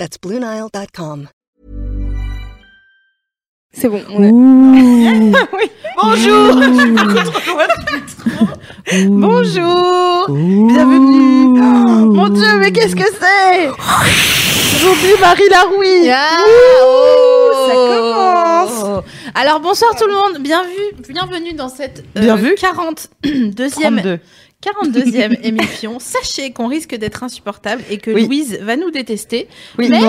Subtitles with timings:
[0.00, 1.28] That's BlueNile.com.
[3.70, 4.00] C'est bon.
[4.08, 4.30] On est...
[5.52, 5.70] oui.
[6.02, 6.54] Bonjour.
[9.10, 10.26] Bonjour.
[10.30, 11.60] Bienvenue.
[11.60, 13.68] Oh, mon Dieu, mais qu'est-ce que c'est?
[14.80, 16.08] J'oublie Marie Laroui.
[16.10, 19.04] Ah, Ouh, ça commence.
[19.34, 22.54] Alors bonsoir tout le monde, bienvenue, bienvenue dans cette euh, Bien vu.
[22.54, 24.18] 42e 32.
[24.62, 25.98] 42e émission.
[25.98, 28.26] Sachez qu'on risque d'être insupportable et que Oui.
[28.26, 29.48] Louise va nous détester.
[29.78, 30.00] Oui, Mais-.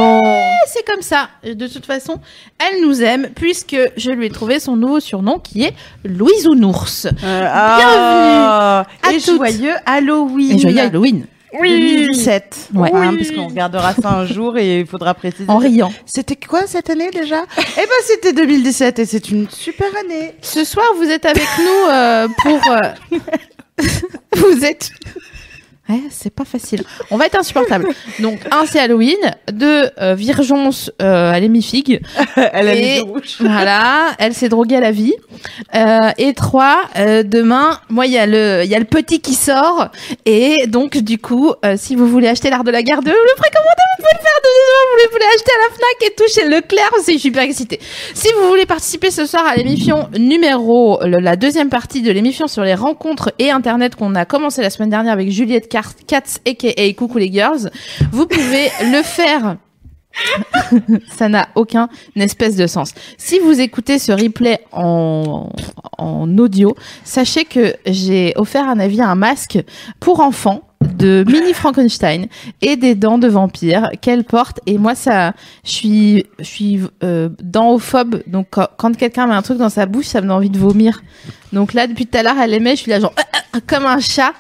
[0.68, 1.30] C'est comme ça.
[1.44, 2.20] De toute façon,
[2.60, 7.06] elle nous aime puisque je lui ai trouvé son nouveau surnom qui est Louise Ounours.
[7.06, 9.36] Euh, ah, à et toutes.
[9.38, 10.52] joyeux Halloween.
[10.52, 11.26] Et joyeux Halloween.
[11.60, 11.70] Oui.
[12.08, 12.70] 2017.
[12.76, 12.90] Ouais.
[12.94, 15.46] Hein, parce qu'on regardera ça un jour et il faudra préciser.
[15.50, 15.92] En riant.
[16.06, 17.44] C'était quoi cette année déjà?
[17.58, 20.34] Eh ben c'était 2017 et c'est une super année.
[20.42, 22.72] Ce soir, vous êtes avec nous euh, pour.
[22.72, 23.18] euh,
[24.36, 24.92] vous êtes.
[25.92, 26.84] Ouais, c'est pas facile.
[27.10, 27.88] On va être insupportable.
[28.20, 29.18] Donc, un, c'est Halloween.
[29.52, 32.02] Deux, euh, Virgence euh, à l'émifigue.
[32.36, 33.38] Elle a les yeux rouges.
[33.40, 35.14] Voilà, elle s'est droguée à la vie.
[35.76, 39.20] Euh, et trois, euh, demain, moi, il y, a le- il y a le petit
[39.20, 39.90] qui sort.
[40.26, 43.16] Et donc, du coup, euh, si vous voulez acheter l'art de la guerre 2, vous
[43.18, 46.12] le précommandez, vous pouvez le faire de vous voulez, vous voulez acheter à la FNAC
[46.12, 46.92] et tout chez Leclerc.
[47.04, 47.80] C'est super excité.
[48.14, 52.48] Si vous voulez participer ce soir à l'émission numéro, le- la deuxième partie de l'émission
[52.48, 56.40] sur les rencontres et Internet qu'on a commencé la semaine dernière avec Juliette Car- Katz,
[56.48, 56.94] a.k.a.
[56.94, 57.72] Coucou les girls,
[58.12, 59.58] vous pouvez le faire.
[61.18, 62.94] Ça n'a aucun espèce de sens.
[63.18, 65.50] Si vous écoutez ce replay en,
[65.98, 69.60] en audio, sachez que j'ai offert un avis à un masque
[70.00, 72.28] pour enfants de mini Frankenstein
[72.62, 74.60] et des dents de vampire qu'elle porte.
[74.66, 75.34] Et moi ça
[75.64, 78.24] je suis je suis euh, dentophobe.
[78.28, 80.58] Donc quand, quand quelqu'un met un truc dans sa bouche ça me donne envie de
[80.58, 81.02] vomir.
[81.54, 83.14] Donc là depuis tout à l'heure elle aimait je suis là genre
[83.68, 84.34] comme un chat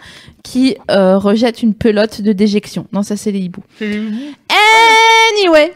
[0.44, 2.88] qui euh, rejette une pelote de déjection.
[2.92, 3.64] Non ça c'est les hiboux.
[5.40, 5.74] Anyway.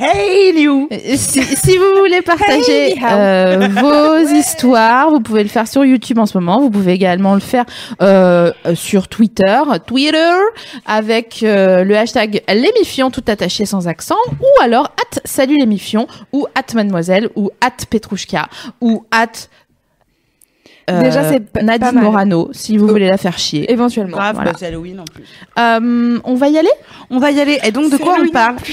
[0.00, 0.86] Hey Liu.
[0.92, 5.84] euh, Si, si vous voulez partager Hey, euh, vos histoires, vous pouvez le faire sur
[5.84, 6.60] YouTube en ce moment.
[6.60, 7.64] Vous pouvez également le faire
[8.00, 10.30] euh, sur Twitter, Twitter
[10.86, 16.46] avec euh, le hashtag l'émifion tout attaché sans accent, ou alors at salut l'émifion, ou
[16.54, 18.48] at mademoiselle, ou at petrouchka,
[18.80, 19.48] ou at
[20.88, 22.04] euh, Déjà, c'est p- Nadine pas mal.
[22.04, 23.70] Morano, si vous voulez la faire chier.
[23.72, 24.16] Éventuellement.
[24.16, 24.52] Grave, Voilà.
[24.52, 25.24] bah, c'est Halloween en plus.
[25.58, 26.70] Euh, on va y aller?
[27.10, 27.58] On va y aller.
[27.64, 28.56] Et donc de quoi on parle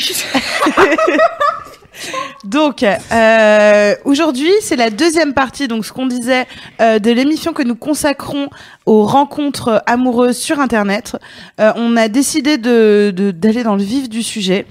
[2.43, 6.45] Donc euh, aujourd'hui, c'est la deuxième partie, donc ce qu'on disait
[6.81, 8.49] euh, de l'émission que nous consacrons
[8.85, 11.15] aux rencontres amoureuses sur Internet.
[11.61, 14.65] Euh, on a décidé de de- d'aller dans le vif du sujet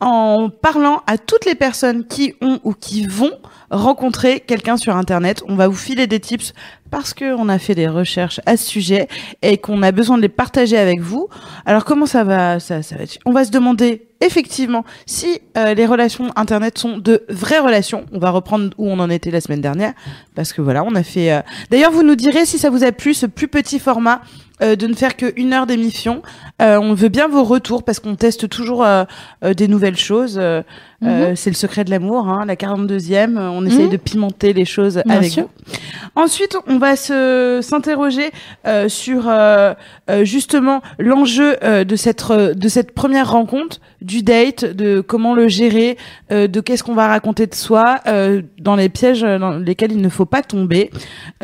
[0.00, 3.32] en parlant à toutes les personnes qui ont ou qui vont
[3.70, 5.42] rencontrer quelqu'un sur Internet.
[5.48, 6.52] On va vous filer des tips
[6.90, 9.08] parce que on a fait des recherches à ce sujet
[9.42, 11.28] et qu'on a besoin de les partager avec vous.
[11.64, 15.74] Alors comment ça va ça, ça va être On va se demander effectivement si euh,
[15.74, 18.06] les relations internet sont de vraies relations.
[18.12, 19.92] On va reprendre où on en était la semaine dernière
[20.34, 21.32] parce que voilà, on a fait.
[21.32, 24.22] euh, D'ailleurs, vous nous direz si ça vous a plu ce plus petit format.
[24.62, 26.22] Euh, de ne faire qu'une heure d'émission.
[26.62, 29.04] Euh, on veut bien vos retours parce qu'on teste toujours euh,
[29.44, 30.38] euh, des nouvelles choses.
[30.40, 30.62] Euh,
[31.04, 33.36] euh, c'est le secret de l'amour, hein, la 42e.
[33.36, 33.90] euh, On essaye Mhm.
[33.90, 35.42] de pimenter les choses Bien avec sûr.
[35.42, 35.74] vous.
[36.14, 38.30] Ensuite, on va se s'interroger
[38.66, 39.74] euh, sur euh,
[40.10, 45.48] euh, justement l'enjeu euh, de cette de cette première rencontre, du date, de comment le
[45.48, 45.98] gérer,
[46.32, 50.00] euh, de qu'est-ce qu'on va raconter de soi, euh, dans les pièges dans lesquels il
[50.00, 50.90] ne faut pas tomber.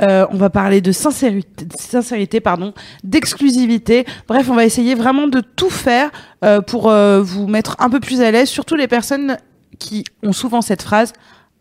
[0.01, 2.73] Euh, on va parler de sincérité, de sincérité pardon,
[3.05, 4.05] d'exclusivité.
[4.29, 6.11] Bref, on va essayer vraiment de tout faire
[6.45, 9.37] euh, pour euh, vous mettre un peu plus à l'aise, surtout les personnes
[9.79, 11.13] qui ont souvent cette phrase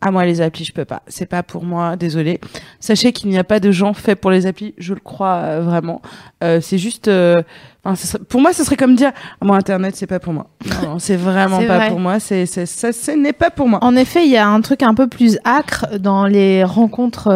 [0.03, 1.03] ah moi les applis je peux pas.
[1.07, 2.39] C'est pas pour moi désolé
[2.79, 5.61] sachez qu'il n'y a pas de gens faits pour les applis je le crois euh,
[5.61, 6.01] vraiment.
[6.43, 7.43] Euh, c'est juste euh,
[7.83, 10.47] enfin, serait- pour moi ce serait comme dire ah, moi internet c'est pas pour moi.
[10.65, 11.89] Non, non, c'est vraiment pas vrai.
[11.89, 12.19] pour moi.
[12.19, 14.81] C'est c'est ça ce n'est pas pour moi En effet, il y a un truc
[14.81, 17.29] un peu plus acre dans les rencontres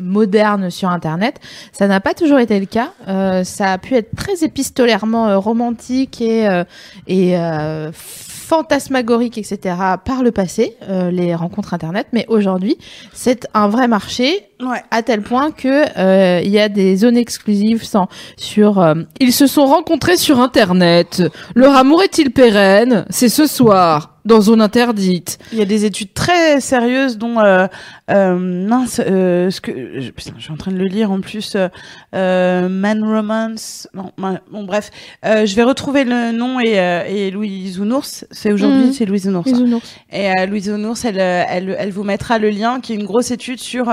[0.00, 1.40] modernes sur Internet.
[1.72, 2.92] Ça n'a pas toujours été le cas.
[3.08, 6.64] Euh, ça a pu être très épistolairement euh, romantique et, euh,
[7.06, 9.76] et euh, fantasmagorique, etc.
[10.04, 12.08] par le passé, euh, les rencontres Internet.
[12.12, 12.78] Mais aujourd'hui,
[13.12, 17.16] c'est un vrai marché ouais à tel point que euh, il y a des zones
[17.16, 21.22] exclusives sans, sur euh, ils se sont rencontrés sur internet
[21.54, 23.06] leur amour est-il pérenne?
[23.08, 25.38] C'est ce soir dans zone interdite.
[25.52, 27.66] Il y a des études très sérieuses dont euh,
[28.10, 31.20] euh, mince, euh, ce que je, putain, je suis en train de le lire en
[31.20, 31.54] plus.
[31.56, 31.68] euh,
[32.14, 33.88] euh, Man Romance.
[33.94, 34.12] Non,
[34.50, 34.90] bon bref,
[35.24, 38.24] euh, je vais retrouver le nom et, euh, et Louise Ounours.
[38.30, 38.92] C'est aujourd'hui, Mhm.
[38.92, 39.52] c'est Louise Ounours.
[39.52, 39.78] hein.
[40.12, 43.30] Et euh, Louise Ounours, elle, elle, elle vous mettra le lien, qui est une grosse
[43.30, 43.90] étude sur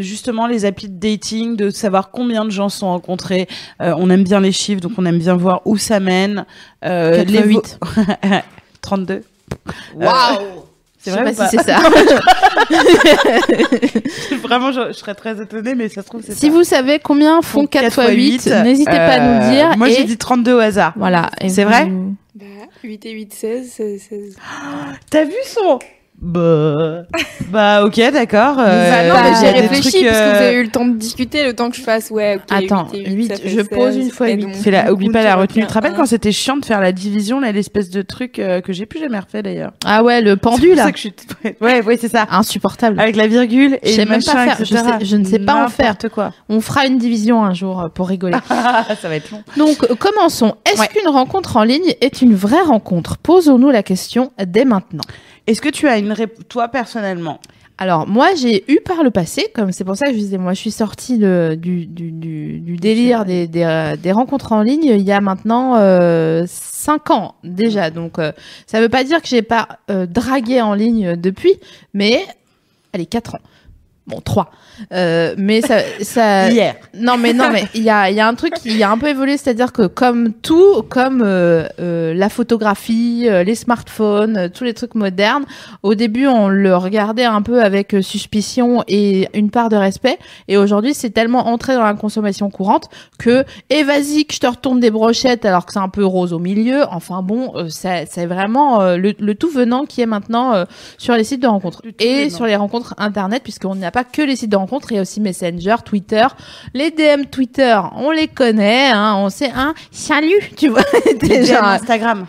[0.00, 3.46] justement les applis de dating, de savoir combien de gens sont rencontrés.
[3.82, 6.44] Euh, on aime bien les chiffres, donc on aime bien voir où ça mène.
[6.84, 7.78] Euh, les fois vo- huit.
[8.82, 9.22] 32.
[9.96, 10.38] Waouh
[10.98, 11.78] C'est vrai pas ou si c'est ça.
[14.42, 16.52] Vraiment, je, je serais très étonnée, mais ça se trouve, c'est si ça.
[16.52, 19.76] vous savez combien font 4 fois 8, n'hésitez pas à nous euh, dire.
[19.76, 20.92] Moi, et- j'ai dit 32 au hasard.
[20.96, 21.30] Voilà.
[21.48, 21.88] C'est vous- vrai
[22.34, 22.44] Bah,
[22.84, 24.36] 8 et 8, 16, 16, 16.
[25.10, 25.78] T'as vu son
[26.20, 27.02] Bah,
[27.50, 28.56] bah ok, d'accord.
[28.56, 30.84] Bah euh, non, j'ai des réfléchi trucs, parce que vous euh, avez eu le temps
[30.84, 33.36] de discuter, le temps que je fasse, ouais, ok, Attends, 8 et 8, huit, ça
[33.36, 34.42] fait je pose 16, une fois et huit.
[34.42, 35.62] donc, Fais la, du oublie coup, pas la retenue.
[35.62, 38.60] Tu te rappelles quand c'était chiant de faire la division, là, l'espèce de truc euh,
[38.60, 39.70] que j'ai plus jamais refait d'ailleurs.
[39.84, 40.84] Ah ouais, le pendu là.
[40.84, 41.14] ça que je suis.
[41.60, 42.26] Ouais, ouais, c'est ça.
[42.30, 42.98] Insupportable.
[43.00, 44.56] Avec la virgule Je et sais le même pas faire.
[44.58, 45.86] Je sais- je ne sais pas en faire.
[45.86, 46.32] N'importe quoi.
[46.48, 48.36] On fera une division un jour euh, pour rigoler.
[48.48, 49.42] ça va être long.
[49.56, 50.56] Donc, euh, commençons.
[50.68, 50.88] Est-ce Ouais.
[50.88, 53.18] qu'une rencontre en ligne est une vraie rencontre?
[53.18, 55.04] Posons-nous la question dès maintenant.
[55.48, 56.46] Est-ce que tu as une rép...
[56.48, 57.40] toi personnellement?
[57.78, 60.52] Alors, moi, j'ai eu par le passé, comme c'est pour ça que je disais, moi,
[60.52, 64.62] je suis sortie de- du, du, du, du délire des, des, euh, des rencontres en
[64.62, 67.90] ligne il y a maintenant euh, 5 ans déjà.
[67.90, 68.32] Donc, euh,
[68.66, 71.54] ça veut pas dire que j'ai pas euh, dragué en ligne depuis,
[71.94, 72.26] mais,
[72.92, 73.40] allez, 4 ans.
[74.06, 74.50] Bon, 3.
[74.92, 75.78] Euh, mais ça...
[76.02, 76.76] ça Hier.
[76.94, 78.98] Non, mais non, mais il y a, il y a un truc qui a un
[78.98, 84.48] peu évolué, c'est-à-dire que comme tout, comme euh, euh, la photographie, euh, les smartphones, euh,
[84.48, 85.44] tous les trucs modernes,
[85.82, 90.56] au début on le regardait un peu avec suspicion et une part de respect, et
[90.56, 92.88] aujourd'hui c'est tellement entré dans la consommation courante
[93.18, 96.32] que et vas-y que je te retourne des brochettes alors que c'est un peu rose
[96.32, 96.82] au milieu.
[96.90, 100.64] Enfin bon, euh, ça- c'est vraiment euh, le, le tout venant qui est maintenant euh,
[100.98, 102.36] sur les sites de rencontres et venant.
[102.36, 105.02] sur les rencontres internet, puisqu'on n'a pas que les sites de rencontres, il y a
[105.02, 106.26] aussi Messenger, Twitter,
[106.74, 111.60] les DM Twitter, on les connaît, hein, on sait un salut, tu vois, Les déjà
[111.60, 112.26] DM Instagram.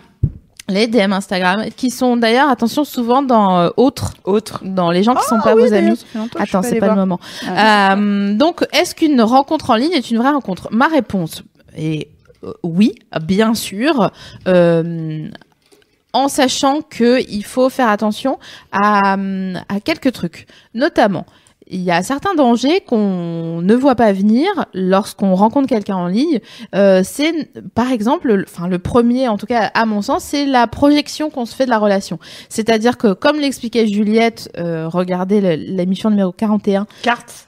[0.68, 4.60] les DM Instagram, qui sont d'ailleurs, attention, souvent dans euh, autres, Autre.
[4.64, 6.04] dans les gens qui sont Ah pas oui, vos amis.
[6.38, 7.20] Attends, c'est allée pas le moment.
[7.46, 10.68] Ah, Euh, donc, est-ce qu'une rencontre en ligne est une vraie rencontre?
[10.70, 11.42] Ma réponse
[11.76, 12.08] est
[12.44, 14.10] euh, oui, bien sûr.
[16.12, 18.38] En sachant que il faut faire attention
[18.72, 19.12] à,
[19.68, 21.24] à quelques trucs, notamment.
[21.72, 26.40] Il y a certains dangers qu'on ne voit pas venir lorsqu'on rencontre quelqu'un en ligne.
[26.74, 27.32] Euh, c'est,
[27.74, 31.30] par exemple, le- enfin le premier, en tout cas à mon sens, c'est la projection
[31.30, 32.18] qu'on se fait de la relation.
[32.48, 37.46] C'est-à-dire que, comme l'expliquait Juliette, euh, regardez l'émission numéro 41, Carte.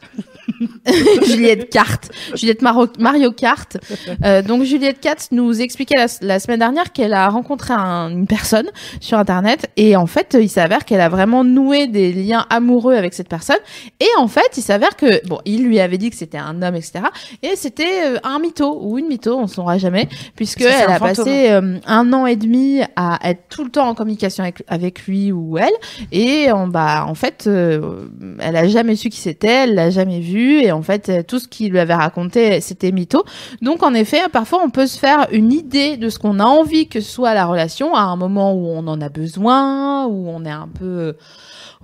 [1.27, 3.77] Juliette Carte, Juliette Maro- Mario Kart.
[4.25, 8.27] Euh, donc Juliette Katz nous expliquait la, la semaine dernière qu'elle a rencontré un- une
[8.27, 8.67] personne
[9.01, 13.15] sur internet et en fait il s'avère qu'elle a vraiment noué des liens amoureux avec
[13.15, 13.57] cette personne
[14.01, 16.75] et en fait il s'avère que bon il lui avait dit que c'était un homme
[16.75, 17.05] etc
[17.43, 20.99] et c'était euh, un mytho ou une mytho on ne saura jamais puisque elle a
[20.99, 21.25] fantôme.
[21.25, 25.07] passé euh, un an et demi à être tout le temps en communication avec, avec
[25.07, 25.73] lui ou elle
[26.11, 28.07] et en bah en fait euh,
[28.41, 31.49] elle a jamais su qui c'était elle l'a jamais vu et en fait tout ce
[31.49, 33.25] qu'il lui avait raconté c'était mytho
[33.61, 36.89] donc en effet parfois on peut se faire une idée de ce qu'on a envie
[36.89, 40.51] que soit la relation à un moment où on en a besoin où on est
[40.51, 41.17] un peu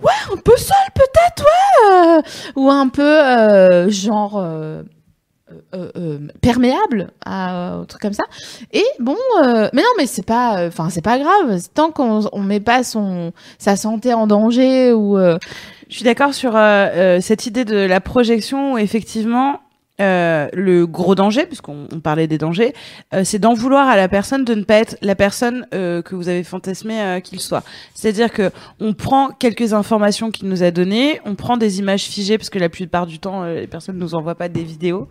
[0.02, 2.18] ouais un peu seul peut-être ouais.
[2.18, 2.22] Euh,
[2.56, 4.82] ou un peu euh, genre euh,
[5.74, 8.24] euh, euh, perméable à euh, un truc comme ça.
[8.72, 11.60] Et bon euh, mais non mais c'est pas enfin c'est pas grave.
[11.74, 15.38] Tant qu'on on met pas son sa santé en danger ou euh,
[15.88, 19.60] Je suis d'accord sur euh, euh, cette idée de la projection où effectivement
[20.00, 22.72] euh, le gros danger, puisqu'on on parlait des dangers,
[23.14, 26.14] euh, c'est d'en vouloir à la personne de ne pas être la personne euh, que
[26.14, 27.62] vous avez fantasmé euh, qu'il soit.
[27.94, 28.50] C'est-à-dire que
[28.80, 32.58] on prend quelques informations qu'il nous a données, on prend des images figées parce que
[32.58, 35.08] la plupart du temps euh, les personnes nous envoient pas des vidéos.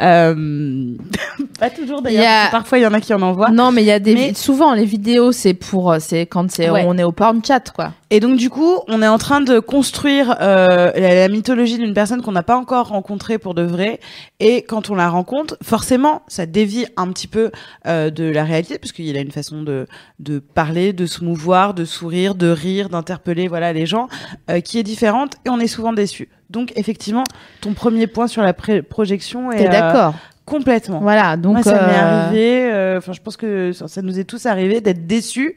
[0.00, 0.94] Euh...
[1.58, 2.24] pas toujours d'ailleurs.
[2.48, 3.50] A- Parfois il y en a qui en envoient.
[3.50, 6.70] non mais il y a des Mais- souvent les vidéos c'est pour c'est quand c'est
[6.70, 6.84] Ouais.
[6.86, 9.58] on est au porn chat quoi Et donc du coup, on est en train de
[9.60, 14.00] construire euh, la, la mythologie d'une personne qu'on n'a pas encore rencontrée pour de vrai.
[14.40, 17.50] Et quand on la rencontre, forcément, ça dévie un petit peu
[17.86, 19.86] euh, de la réalité, puisqu'il a une façon de,
[20.20, 24.08] de parler, de se mouvoir, de sourire, de rire, d'interpeller voilà les gens,
[24.50, 25.36] euh, qui est différente.
[25.46, 26.28] Et on est souvent déçu.
[26.50, 27.24] Donc effectivement,
[27.60, 30.14] ton premier point sur la pré- projection est t'es euh, d'accord
[30.44, 31.00] complètement.
[31.00, 32.72] voilà donc Moi, ça m'est euh, arrivé.
[32.72, 35.56] euh, Enfin, je pense que ça, ça nous est tous arrivé d'être déçus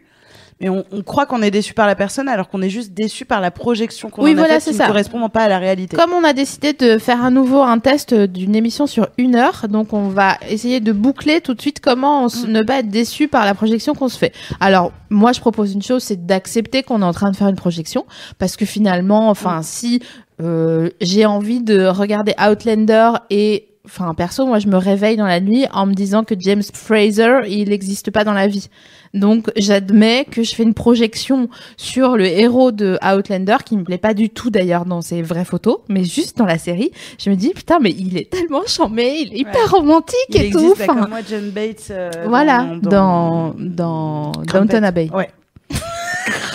[0.62, 3.24] mais on, on croit qu'on est déçu par la personne alors qu'on est juste déçu
[3.26, 4.84] par la projection qu'on Oui, en a voilà, faite c'est qui ça.
[4.84, 5.96] ne correspond pas à la réalité.
[5.96, 9.68] Comme on a décidé de faire à nouveau un test d'une émission sur une heure,
[9.70, 12.52] donc on va essayer de boucler tout de suite comment on Mm.
[12.52, 14.34] ne pas être déçu par la projection qu'on se fait.
[14.60, 17.56] Alors, moi, je propose une chose, c'est d'accepter qu'on est en train de faire une
[17.56, 18.06] projection,
[18.38, 19.30] parce que finalement, Mm.
[19.30, 20.02] enfin, si
[20.42, 25.40] euh, j'ai envie de regarder Outlander et Enfin, perso, moi, je me réveille dans la
[25.40, 28.68] nuit en me disant que James Fraser, il n'existe pas dans la vie.
[29.16, 33.98] Donc, j'admets que je fais une projection sur le héros de Outlander, qui me plaît
[33.98, 37.36] pas du tout d'ailleurs dans ses vraies photos, mais juste dans la série, je me
[37.36, 40.60] dis putain, mais il est tellement charmé, il est hyper romantique Il et tout.
[40.60, 41.88] existe, bah, Enfin, comme moi, John Bates.
[41.90, 44.60] euh, voilà, dans, dans dans, Crumpet.
[44.68, 45.10] Downton Abbey.
[45.12, 45.30] Ouais.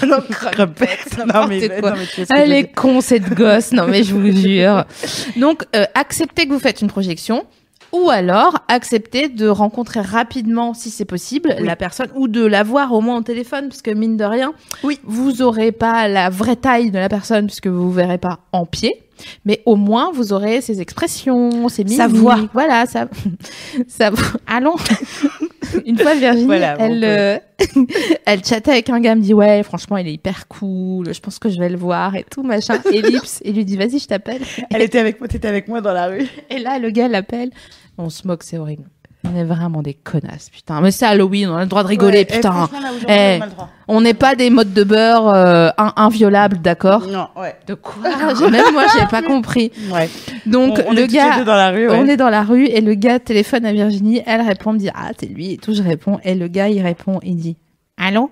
[0.07, 0.89] Non, Crumpet.
[1.33, 1.91] Non, mais, N'importe quoi.
[1.91, 4.15] non, mais tu vois ce que je Elle est con cette gosse, non mais je
[4.15, 4.85] vous jure.
[5.37, 7.45] Donc euh, acceptez que vous faites une projection
[7.93, 11.65] ou alors acceptez de rencontrer rapidement, si c'est possible, Oui.
[11.65, 14.53] la personne ou de la voir au moins au téléphone, parce que mine de rien,
[14.83, 14.99] Oui.
[15.05, 18.67] vous aurez pas la vraie taille de la personne puisque vous vous verrez pas en
[18.67, 19.01] pied.
[19.45, 21.99] Mais au moins, vous aurez ses expressions, ses mimiques.
[21.99, 22.39] Sa voix.
[22.53, 23.09] Voilà, ça.
[23.89, 24.11] ça
[24.47, 24.77] Allons.
[25.87, 27.39] Une fois, Virginie, Voilà, elle, euh,
[28.27, 31.13] elle chattait avec un gars, elle me dit ouais, franchement, il est hyper cool.
[31.13, 32.81] Je pense que je vais le voir et tout machin.
[32.93, 34.43] Ellipse, et lui dit vas-y, je t'appelle.
[34.71, 36.27] Elle était avec moi, t'étais avec moi dans la rue.
[36.51, 37.51] Et là, le gars l'appelle.
[37.97, 38.85] On se moque, c'est horrible.
[39.27, 40.81] On est vraiment des connasses, putain.
[40.81, 42.69] Mais c'est Halloween, on a le droit de rigoler, Ouais, putain.
[43.09, 43.41] là, Eh.
[43.89, 47.57] on n'est pas des modes de beurre euh, in- inviolables, d'accord Non, ouais.
[47.67, 48.03] De quoi
[48.51, 49.73] Même moi, j'ai pas compris.
[49.91, 50.09] Ouais.
[50.47, 51.97] Donc on, on le gars, dans la rue, ouais.
[51.99, 54.23] on est dans la rue et le gars téléphone à Virginie.
[54.27, 55.75] Elle répond, me dit ah c'est lui et tout.
[55.75, 57.57] Je réponds et le gars il répond, il dit
[57.97, 58.31] allô.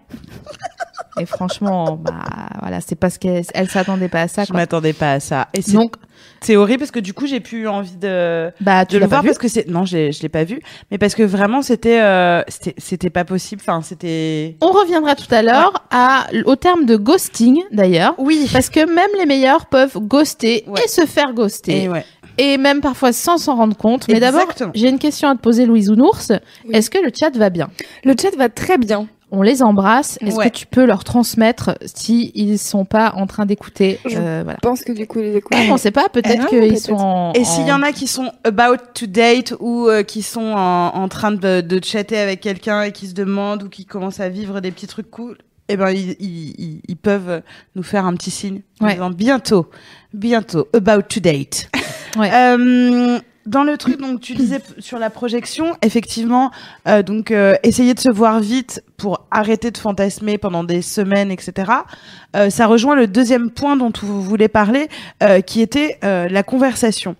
[1.20, 2.12] et franchement, bah
[2.60, 4.44] voilà, c'est parce qu'elle elle s'attendait pas à ça.
[4.44, 5.48] Je m'attendais pas à ça.
[5.54, 5.94] Et c'est Donc
[6.42, 9.22] c'est horrible parce que du coup, j'ai plus envie de bah tu de le voir
[9.24, 12.00] parce que c'est non, je l'ai- je l'ai pas vu, mais parce que vraiment c'était
[12.00, 13.62] euh, c'était c'était pas possible.
[13.64, 18.14] Enfin, c'était On reviendra tout à l'heure à au terme de ghosting d'ailleurs.
[18.18, 18.48] oui.
[18.52, 20.80] Parce que même les meilleurs peuvent ghoster Ouais.
[20.84, 21.84] et se faire ghoster.
[21.84, 22.04] Et ouais.
[22.38, 24.08] Et même parfois sans s'en rendre compte.
[24.08, 26.32] Mais d'abord, j'ai une question à te poser, Louise Ounours.
[26.64, 26.74] Oui.
[26.74, 27.68] Est-ce que le chat va bien?
[28.04, 29.06] Le chat va très bien.
[29.34, 30.18] On les embrasse.
[30.20, 30.50] Est-ce Ouais.
[30.50, 34.58] que tu peux leur transmettre si ils sont pas en train d'écouter Je- euh, Voilà.
[34.60, 35.56] Pense que du coup, les écoutes.
[35.70, 36.08] On sait pas.
[36.10, 37.32] Peut-être Ah, qu'ils sont en.
[37.32, 40.88] Et s'il y en- a qui sont about to date ou euh, qui sont en,
[40.94, 44.28] en train de, de chatter avec quelqu'un et qui se demandent ou qui commencent à
[44.28, 47.40] vivre des petits trucs cool, eh ben ils, ils, ils- ils peuvent
[47.74, 48.92] nous faire un petit signe en Ouais.
[48.92, 49.70] disant bientôt,
[50.12, 51.70] bientôt, about to date.
[52.18, 52.30] Ouais.
[52.34, 56.50] Euh, dans le truc, donc tu disais sur la projection, effectivement,
[56.88, 61.30] euh, donc euh, essayer de se voir vite pour arrêter de fantasmer pendant des semaines,
[61.30, 61.70] etc.
[62.36, 64.88] Euh, ça rejoint le deuxième point dont vous voulez parler,
[65.22, 67.16] euh, qui était euh, la conversation.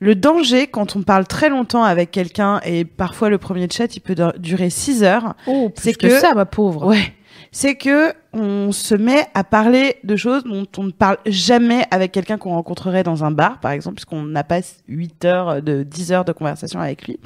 [0.00, 4.00] Le danger, quand on parle très longtemps avec quelqu'un, et parfois le premier chat, il
[4.00, 6.06] peut dur- durer 6 heures, Oh, c'est c'est que...
[6.06, 6.86] que- ça, ma pauvre.
[6.86, 7.12] ouais,
[7.52, 12.12] c'est que on se met à parler de choses dont on ne parle jamais avec
[12.12, 16.12] quelqu'un qu'on rencontrerait dans un bar, par exemple, puisqu'on n'a pas 8 heures, de 10
[16.12, 17.18] heures de conversation avec lui.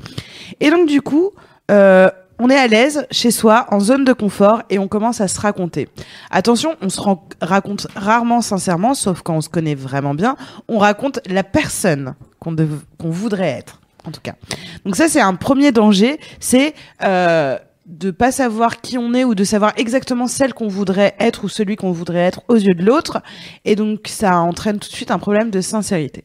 [0.61, 1.31] Et donc, du coup,
[1.71, 5.29] euh, on est à l'aise chez soi, en zone de confort, et on commence à
[5.29, 5.89] se raconter.
[6.31, 7.01] Attention, on se
[7.41, 10.37] raconte rarement sincèrement, sauf quand on se connaît vraiment bien.
[10.69, 14.35] On raconte la personne qu'on voudrait être, en tout cas.
[14.85, 16.75] Donc ça, c'est un premier danger, c'est
[17.05, 21.45] euh, de pas savoir qui on est ou de savoir exactement celle qu'on voudrait être
[21.45, 23.23] ou celui qu'on voudrait être aux yeux de l'autre.
[23.65, 26.25] Et donc, ça entraîne tout de suite un problème de sincérité.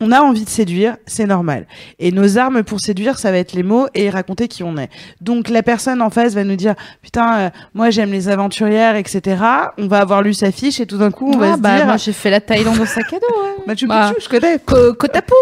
[0.00, 1.66] On a envie de séduire, c'est normal.
[1.98, 4.88] Et nos armes pour séduire, ça va être les mots et raconter qui on est.
[5.20, 9.42] Donc la personne en face va nous dire putain, euh, moi j'aime les aventurières, etc.
[9.76, 11.76] On va avoir lu sa fiche et tout d'un coup on va Ah, se bah,
[11.76, 13.26] dire moi, j'ai fait la Thaïlande au sac à dos.
[13.26, 13.64] ouais.
[13.66, 14.58] Machu bah, Picchu, je connais.
[14.64, 14.94] Co-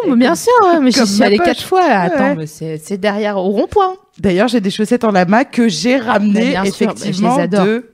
[0.06, 1.86] Paume, bien sûr, ouais, mais j'y suis allée quatre fois.
[1.86, 2.00] Là.
[2.02, 2.36] Attends, Ouais.
[2.36, 2.46] mais
[2.78, 3.96] c'est derrière au rond-point.
[4.18, 7.36] D'ailleurs, j'ai des chaussettes en lama que j'ai Bah, ramenées bien sûr, bah, je effectivement
[7.36, 7.66] les adore.
[7.66, 7.90] de.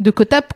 [0.00, 0.40] De Côte à,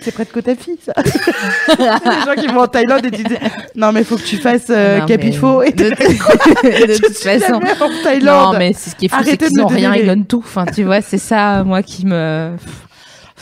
[0.00, 0.92] C'est près de Kotafi, ça.
[1.68, 3.38] les gens qui vont en Thaïlande et qui disent
[3.74, 7.54] non mais faut que tu fasses euh, Non, Capifo mais et de, de toute façon.
[7.54, 8.52] en Thaïlande.
[8.54, 10.42] Non, mais c'est ce qui est fou, c'est qu'ils n'ont rien, ils donnent tout.
[10.44, 12.50] Enfin, tu vois, c'est ça, moi, qui me.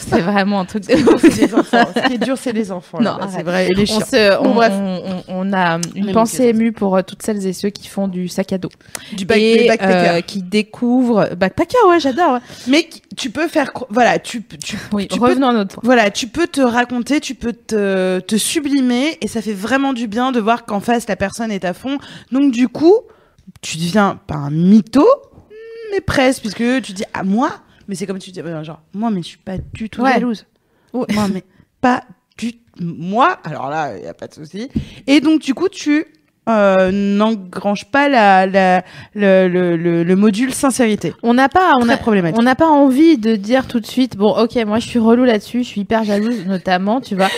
[0.09, 1.89] C'est vraiment un truc de C'est les enfants.
[1.95, 3.01] Ce qui est dur, c'est les enfants.
[3.01, 3.69] Non, c'est vrai.
[3.69, 7.89] Et les on, se, a une pensée émue pour euh, toutes celles et ceux qui
[7.89, 8.71] font du sac à dos
[9.13, 10.15] Du back, et des backpackers.
[10.15, 12.39] euh, qui découvrent backpacker ouais j'adore ouais.
[12.67, 16.11] Mais tu peux faire, voilà, tu, tu, oui tu peux revenons à notre point Voilà,
[16.11, 20.33] tu peux te raconter, tu peux te, te sublimer et ça fait vraiment du bien
[20.33, 21.99] de voir qu'en face la personne est à fond.
[22.31, 22.97] Donc du coup,
[23.61, 25.07] tu deviens pas un mytho,
[25.93, 27.51] mais presque, puisque tu dis à moi,
[27.93, 30.15] mais c'est comme tu dis, euh, genre moi, mais je suis pas du tout Ouais.
[30.15, 30.47] jalouse.
[30.95, 31.05] Ouais.
[31.13, 31.45] Moi, mais
[31.83, 32.05] pas
[32.39, 33.33] du moi.
[33.45, 34.71] Alors là, il y a pas de souci.
[35.07, 36.07] Et donc du coup, tu
[36.49, 38.83] euh, n'engrange pas la, la,
[39.15, 41.15] le, le, le, le module sincérité.
[41.23, 44.17] On n'a pas, on Très a, on n'a pas envie de dire tout de suite,
[44.17, 47.29] bon, ok, moi je suis relou là-dessus, je suis hyper jalouse, notamment, tu vois.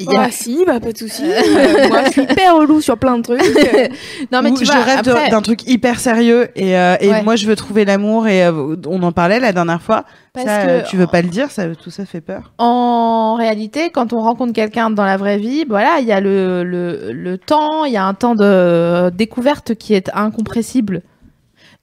[0.00, 1.24] Il y a- Ah si, bah pas de souci.
[1.24, 3.40] Euh, moi, je suis hyper relou sur plein de trucs.
[3.42, 3.88] Euh,
[4.32, 7.22] Non, mais tu je vois, rêve après, d'un truc hyper sérieux et, euh, et Ouais.
[7.22, 10.04] moi je veux trouver l'amour et euh, on en parlait la dernière fois.
[10.34, 12.52] Parce Ça, que- euh, tu veux pas le dire, ça, tout ça fait peur.
[12.58, 16.64] en réalité, quand on rencontre quelqu'un dans la vraie vie, voilà, il y a le,
[16.64, 21.02] le, le temps, il y a un temps de découverte qui est incompressible.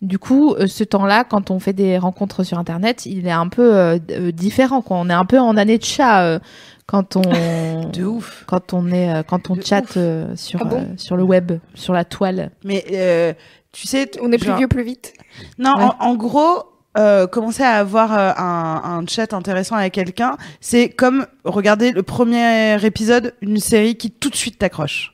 [0.01, 3.49] Du coup, euh, ce temps-là, quand on fait des rencontres sur Internet, il est un
[3.49, 4.81] peu euh, euh, différent.
[4.81, 4.97] Quoi.
[4.97, 6.39] On est un peu en année de chat euh,
[6.85, 7.21] quand on
[7.91, 8.45] De ouf.
[8.47, 11.23] quand on est euh, quand on De chatte euh, sur Ah bon euh, sur le
[11.23, 12.51] web, sur la toile.
[12.63, 13.33] Mais euh,
[13.73, 15.13] tu sais, On est plus genre- vieux plus vite.
[15.57, 15.83] Non, Ouais.
[15.83, 16.63] en, en gros,
[16.97, 22.03] euh, commencer à avoir euh, un, un chat intéressant avec quelqu'un, c'est comme regarder le
[22.03, 25.13] premier épisode d'une série qui tout de suite t'accroche.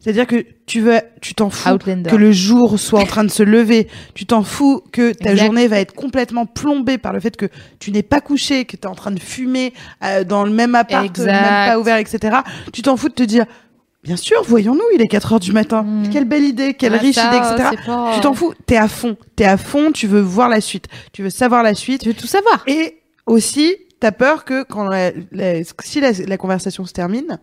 [0.00, 2.10] C'est-à-dire que tu veux, tu t'en fous Outlander.
[2.10, 3.88] que le jour soit en train de se lever.
[4.14, 5.44] Tu t'en fous que ta Exact.
[5.46, 7.46] journée va être complètement plombée par le fait que
[7.78, 9.72] tu n'es pas couché, que tu es en train de fumer
[10.04, 11.26] euh, dans le même appart, Exact.
[11.32, 12.38] même pas ouvert, etc.
[12.72, 13.44] Tu t'en fous de te dire,
[14.02, 15.82] bien sûr, voyons-nous, il est 4 heures du matin.
[15.82, 16.08] Mm.
[16.10, 17.76] Quelle belle idée, quelle Ah, riche ça, idée, etc.
[17.86, 20.86] pas- Tu t'en fous, t'es à fond, t'es à fond, tu veux voir la suite,
[21.12, 22.02] tu veux savoir la suite.
[22.02, 22.62] Tu veux tout savoir.
[22.66, 27.38] Et aussi, t'as peur que quand la- la- si la, la conversation se termine,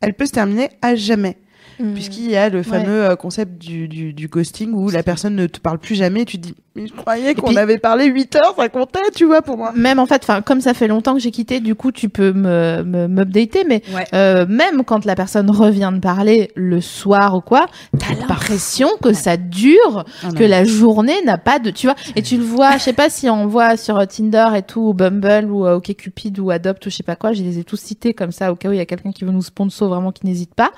[0.00, 1.36] elle peut se terminer à jamais.
[1.80, 1.94] Mm.
[1.94, 5.46] Puisqu'il y a le fameux euh, concept du, du, du ghosting où la personne ne
[5.46, 8.36] te parle plus jamais et tu te dis, mais je croyais qu'on avait parlé 8
[8.36, 9.72] heures, ça comptait, tu vois, pour moi.
[9.74, 12.32] Même en fait, enfin comme ça fait longtemps que j'ai quitté, du coup tu peux
[12.32, 14.04] me me- m'updater, mais Ouais.
[14.14, 17.66] euh, même quand la personne revient de parler le soir ou quoi,
[17.98, 20.04] t'as l'impression que ça dure,
[20.36, 23.08] que la journée n'a pas de, tu vois, et tu le vois, je sais pas
[23.10, 26.90] si on voit sur Tinder et tout, ou Bumble ou euh, OkCupid ou Adopt ou
[26.90, 28.78] je sais pas quoi, je les ai tous cités comme ça au cas où il
[28.78, 30.70] y a quelqu'un qui veut nous sponsor vraiment qui n'hésite pas.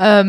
[0.00, 0.22] Euh,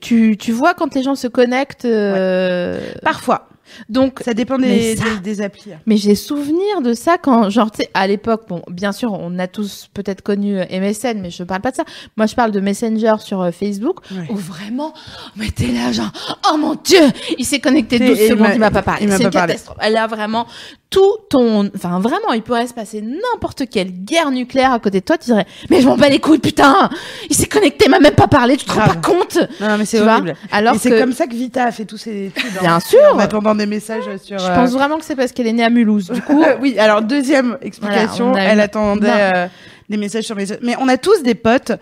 [0.00, 3.48] tu, tu vois quand les gens se connectent, euh, Parfois.
[3.88, 5.70] donc Ça dépend Mais des, ça- des, des applis.
[5.86, 9.38] mais j'ai souvenir de ça quand, genre, tu sais, à l'époque, bon, bien sûr, on
[9.38, 11.84] a tous peut-être connu euh, MSN, mais je parle pas de ça.
[12.16, 14.26] Moi, je parle de Messenger sur euh, Facebook, Ouais.
[14.30, 14.92] où vraiment,
[15.38, 16.12] on était là, genre,
[16.52, 17.00] oh mon dieu,
[17.38, 19.06] il s'est connecté Et- 12 et il secondes, m'a- il m'a pas parlé.
[19.08, 19.76] C'est une catastrophe.
[19.80, 20.46] Elle a vraiment
[20.94, 25.04] tout ton, enfin, vraiment, il pourrait se passer n'importe quelle guerre nucléaire à côté de
[25.04, 26.88] toi, tu dirais, mais je m'en bats les couilles, putain,
[27.28, 29.36] il s'est connecté, il m'a même pas parlé, tu te rends pas compte?
[29.60, 30.36] Non, non, mais c'est horrible.
[30.52, 32.44] Alors et c'est comme ça que Vita a fait tous ses études.
[32.58, 32.60] hein.
[32.60, 33.00] Bien sûr.
[33.12, 34.38] En attendant des messages sur.
[34.38, 36.10] Je euh, pense vraiment que c'est parce qu'elle est née à Mulhouse.
[36.12, 39.46] Du coup, Euh, oui, alors deuxième explication, Voilà, on a elle attendait euh,
[39.88, 40.58] des messages sur messages.
[40.62, 41.72] Mais on a tous des potes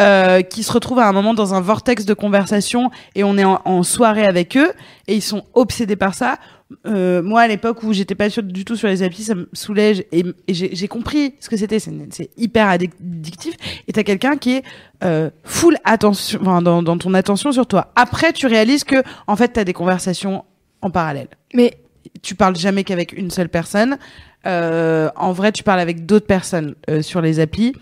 [0.00, 3.44] euh, qui se retrouvent à un moment dans un vortex de conversation et on est
[3.44, 4.72] en, en soirée avec eux
[5.06, 6.38] et ils sont obsédés par ça.
[6.86, 9.48] Euh, moi, à l'époque où j'étais pas sûre du tout sur les applis, ça me
[9.52, 11.78] soulège et, et j'ai compris ce que c'était.
[11.78, 13.54] C'est c'est hyper addictif.
[13.86, 14.62] Et t'as quelqu'un qui est
[15.04, 17.92] euh, full attention, enfin, dans, dans ton attention sur toi.
[17.96, 20.44] Après, tu réalises que en fait, t'as des conversations
[20.80, 21.78] en parallèle Mais
[22.22, 23.98] tu parles jamais qu'avec une seule personne.
[24.46, 27.74] Euh, en vrai, tu parles avec d'autres personnes euh, sur les applis.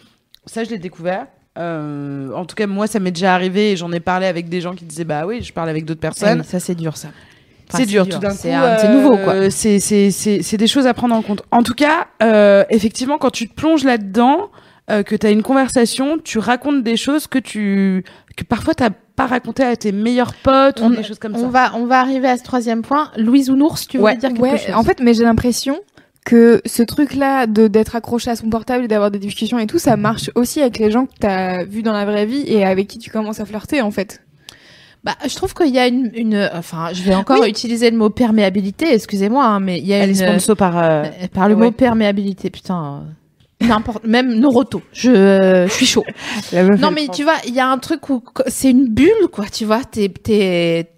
[0.46, 1.26] Ça, je l'ai découvert.
[1.58, 4.60] Euh, en tout cas, moi, ça m'est déjà arrivé et j'en ai parlé avec des
[4.60, 6.42] gens qui disaient bah oui, je parle avec d'autres Ah personnes.
[6.44, 7.08] ça c'est dur, ça.
[7.68, 8.36] Enfin, c'est dur, tout d'un coup.
[8.38, 9.34] C'est un- c'est nouveau, quoi.
[9.34, 11.42] euh, C'est c'est c'est c'est des choses à prendre en compte.
[11.50, 14.50] En tout cas, euh, effectivement, quand tu te plonges là-dedans,
[14.90, 18.04] euh, que tu as une conversation, tu racontes des choses que tu
[18.36, 21.42] que parfois t'as pas raconté à tes meilleurs potes ou On- des choses comme on
[21.42, 21.46] ça.
[21.48, 23.10] va, on va arriver à ce troisième point.
[23.16, 24.16] Louise Ounours, tu voulais Ouais.
[24.18, 24.74] dire quelque ouais, chose?
[24.74, 25.78] en fait, mais j'ai l'impression
[26.24, 29.78] que ce truc-là de d'être accroché à son portable et d'avoir des discussions et tout,
[29.78, 32.88] ça marche aussi avec les gens que t'as vus dans la vraie vie et avec
[32.88, 34.20] qui tu commences à flirter en fait.
[35.02, 37.48] bah, je trouve qu'il y a une, une, enfin, je vais encore Oui.
[37.48, 40.76] utiliser le mot perméabilité, excusez-moi, hein, mais il y a Elle une, est sponsor par
[40.78, 41.64] euh, euh, par le ouais.
[41.66, 43.04] mot perméabilité, putain,
[43.62, 46.04] n'importe, même Noroto, je, euh, je suis chaud.
[46.52, 49.64] Non, mais tu vois, il y a un truc où c'est une bulle, quoi, tu
[49.64, 50.90] vois, t'es, t'es,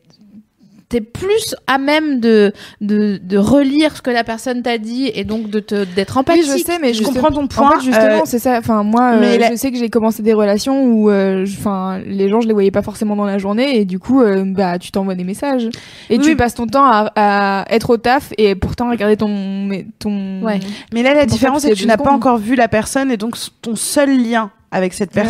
[0.93, 2.53] t'es plus à même de,
[2.83, 6.45] de, de relire ce que la personne t'a dit et donc de te, d'être empathique.
[6.47, 7.69] Oui, je sais, mais je comprends ton point.
[7.69, 8.59] En fait, justement, euh, c'est ça.
[8.59, 12.29] Enfin, moi, euh, la- je sais que j'ai commencé des relations où, euh, enfin, les
[12.29, 14.91] gens, je les voyais pas forcément dans la journée, et du coup, euh, bah, tu
[14.93, 15.65] t'envoies des messages,
[16.11, 19.29] et Oui, tu passes ton temps à, à être au taf, et pourtant regarder ton,
[19.67, 20.43] mais- ton.
[20.43, 20.61] Ouais.
[20.93, 23.37] Mais là, la différence, c'est que tu n'as pas encore vu la personne et donc
[23.63, 25.23] ton seul lien avec cette Ouais.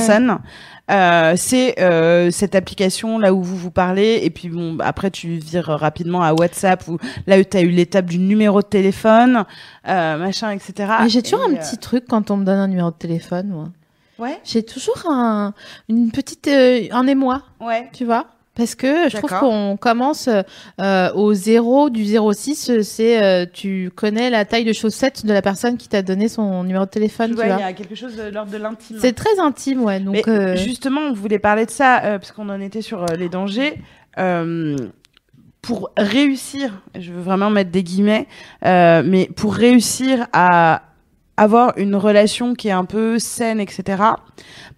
[0.93, 5.29] Euh, c'est euh, cette application là où vous vous parlez et puis bon, après tu
[5.39, 9.45] vires rapidement à WhatsApp où là où tu as eu l'étape du numéro de téléphone,
[9.89, 10.93] euh, machin, etc.
[11.03, 13.49] Mais j'ai toujours Et, un petit truc quand on me donne un numéro de téléphone,
[13.49, 13.65] moi.
[14.21, 15.53] euh, Ouais, J'ai toujours un,
[15.89, 17.89] une petite, euh, un émoi, ouais.
[17.93, 18.27] tu vois.
[18.55, 20.29] Parce que je trouve qu'on commence
[20.79, 25.33] euh, au 0 du 06, euh, c'est euh, tu connais la taille de chaussette de
[25.33, 28.25] la personne qui t'a donné son numéro de téléphone, il y a quelque chose de
[28.25, 28.99] l'ordre de l'intime.
[29.01, 30.01] C'est très intime, ouais.
[30.01, 33.31] Donc, Mais euh, justement, on voulait parler de ça parce qu'on en était sur les
[33.31, 33.81] dangers.
[35.63, 38.27] Pour réussir, je veux vraiment mettre des guillemets,
[38.63, 40.83] mais pour réussir à
[41.37, 44.03] avoir une relation qui est un peu saine, etc.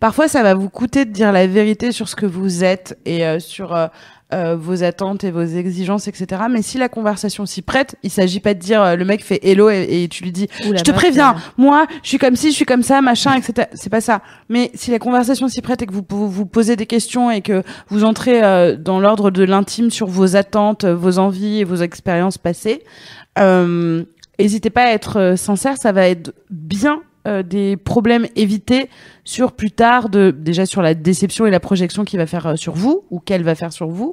[0.01, 3.27] Parfois, ça va vous coûter de dire la vérité sur ce que vous êtes et
[3.27, 3.87] euh, sur euh,
[4.35, 6.43] euh, vos attentes et vos exigences, etc.
[6.51, 9.39] Mais si la conversation s'y prête, il s'agit pas de dire euh, le mec fait
[9.45, 12.57] hello et, et tu lui dis je te préviens, moi, je suis comme ci, je
[12.57, 13.69] suis comme ça, machin, etc.
[13.75, 14.23] C'est pas ça.
[14.49, 17.43] Mais si la conversation s'y prête et que vous vous, vous posez des questions et
[17.43, 21.77] que vous entrez euh, dans l'ordre de l'intime sur vos attentes, vos envies et vos
[21.77, 22.83] expériences passées,
[23.39, 24.05] euh,
[24.39, 25.77] n'hésitez pas à être euh, sincère.
[25.77, 28.91] Ça va être bien euh, des problèmes évités
[29.25, 32.57] sur plus tard, de déjà sur la déception et la projection qu'il va faire euh,
[32.57, 34.13] sur vous ou qu'elle va faire sur vous,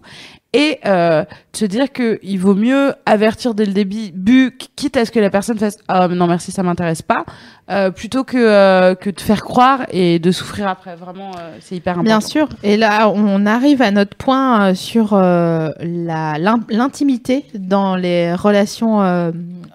[0.54, 5.04] et euh, de se dire que il vaut mieux avertir dès le début, quitte à
[5.04, 7.26] ce que la personne fasse ah mais non merci ça m'intéresse pas,
[7.70, 10.96] euh, plutôt que euh, que de faire croire et de souffrir après.
[10.96, 12.06] Vraiment, euh, c'est hyper important.
[12.10, 12.48] Bien sûr.
[12.64, 18.34] Et là, on arrive à notre point euh, sur euh, la l'in- l'intimité dans les
[18.34, 19.02] relations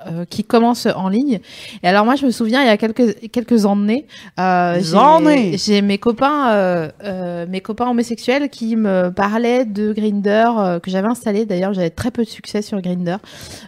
[0.07, 1.41] euh, qui commencent en ligne.
[1.83, 4.07] Et alors moi, je me souviens, il y a quelques quelques années,
[4.39, 4.81] euh,
[5.57, 11.45] j'ai mes copains euh, mes copains homosexuels qui me parlaient de Grinder que j'avais installé.
[11.45, 13.17] D'ailleurs, j'avais très peu de succès sur Grinder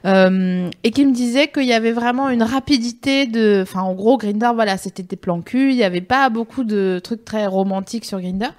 [0.04, 4.50] et qui me disaient qu'il y avait vraiment une rapidité de, enfin en gros Grinder,
[4.54, 5.70] voilà, c'était des plans cul.
[5.70, 8.50] Il y avait pas beaucoup de trucs très romantiques sur Grinder.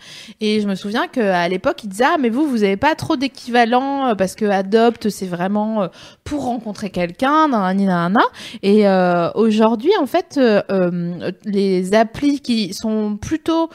[0.41, 3.15] Et je me souviens qu'à l'époque, ils disaient ah mais vous vous avez pas trop
[3.15, 5.87] d'équivalent parce que Adopt c'est vraiment
[6.23, 8.21] pour rencontrer quelqu'un, nanana.
[8.63, 13.69] Et euh, aujourd'hui en fait euh, euh, les applis qui sont plutôt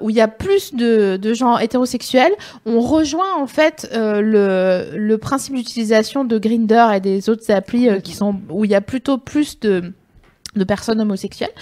[0.00, 2.32] où il y a plus de, gens hétérosexuels,
[2.66, 8.14] on rejoint en fait le, le principe d'utilisation de Grinder et des autres applis qui
[8.14, 9.92] sont où il y a plutôt plus de
[10.56, 11.52] de personnes homosexuelles.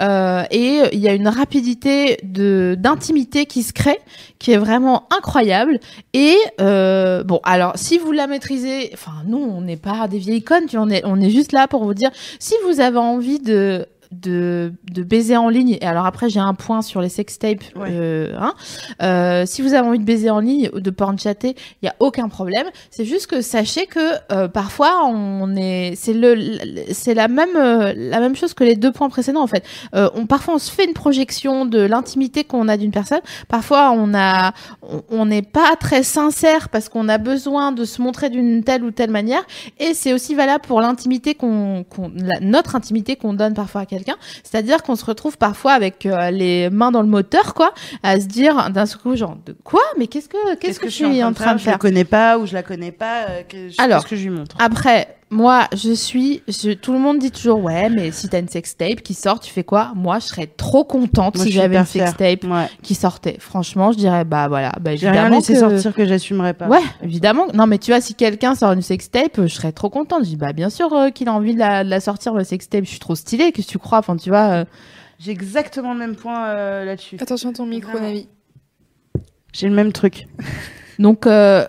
[0.00, 3.98] Euh, et il y a une rapidité de d'intimité qui se crée
[4.38, 5.80] qui est vraiment incroyable.
[6.12, 10.44] Et euh, bon alors si vous la maîtrisez enfin nous on n'est pas des vieilles
[10.44, 13.40] connes tu on est on est juste là pour vous dire si vous avez envie
[13.40, 15.78] de de, de baiser en ligne.
[15.80, 17.88] Et alors après j'ai un point sur les sextapes Ouais.
[17.90, 18.54] euh, hein,
[19.02, 21.88] euh, si vous avez envie de baiser en ligne ou de porn chatter il y
[21.88, 22.66] a aucun problème.
[22.90, 24.00] C'est juste que sachez que
[24.32, 26.58] euh, parfois on est c'est le
[26.92, 29.64] c'est la même la même chose que les deux points précédents en fait.
[29.92, 33.20] On parfois on se fait une projection de l'intimité qu'on a d'une personne.
[33.48, 34.52] Parfois on a
[35.10, 38.92] on- n'est pas très sincère parce qu'on a besoin de se montrer d'une telle ou
[38.92, 39.42] telle manière.
[39.80, 41.84] Et c'est aussi valable pour l'intimité qu'on
[42.40, 43.95] notre intimité qu'on donne parfois à quelqu'un
[44.42, 48.26] c'est-à-dire qu'on se retrouve parfois avec euh, les mains dans le moteur quoi à se
[48.26, 49.80] dire d'un seul coup genre de quoi?
[49.98, 51.72] Mais qu'est-ce que qu'est-ce que, je suis en train de Je faire?
[51.74, 53.24] la connais pas ou je la connais pas.
[53.28, 54.56] euh, que- Alors, je lui montre?
[54.58, 56.42] après, moi, je suis.
[56.46, 59.50] je- tout le monde dit toujours, ouais, mais si t'as une sextape qui sort, tu
[59.52, 59.92] fais quoi?
[59.96, 62.68] Moi, je serais trop contente Moi, si j'avais une sextape Ouais.
[62.82, 63.36] qui sortait.
[63.40, 65.36] Franchement, je dirais, bah voilà, bah J'ai rien évidemment.
[65.38, 66.68] laissé que- sortir que j'assumerais pas.
[66.68, 67.46] Ouais, évidemment.
[67.54, 70.20] Non, mais tu vois, si quelqu'un sort une sextape, je serais trop contente.
[70.24, 72.44] Je dis, bah bien sûr euh, qu'il a envie de la, de la sortir, le
[72.44, 72.84] sextape.
[72.84, 73.98] Je suis trop stylée, qu'est-ce que tu crois?
[73.98, 74.48] Enfin, tu vois.
[74.50, 74.64] euh,
[75.18, 77.16] J'ai exactement le même point euh, là-dessus.
[77.20, 77.98] Attention à ton micro.
[77.98, 78.28] Navi.
[79.52, 80.26] J'ai le même truc.
[80.98, 81.64] Donc, euh,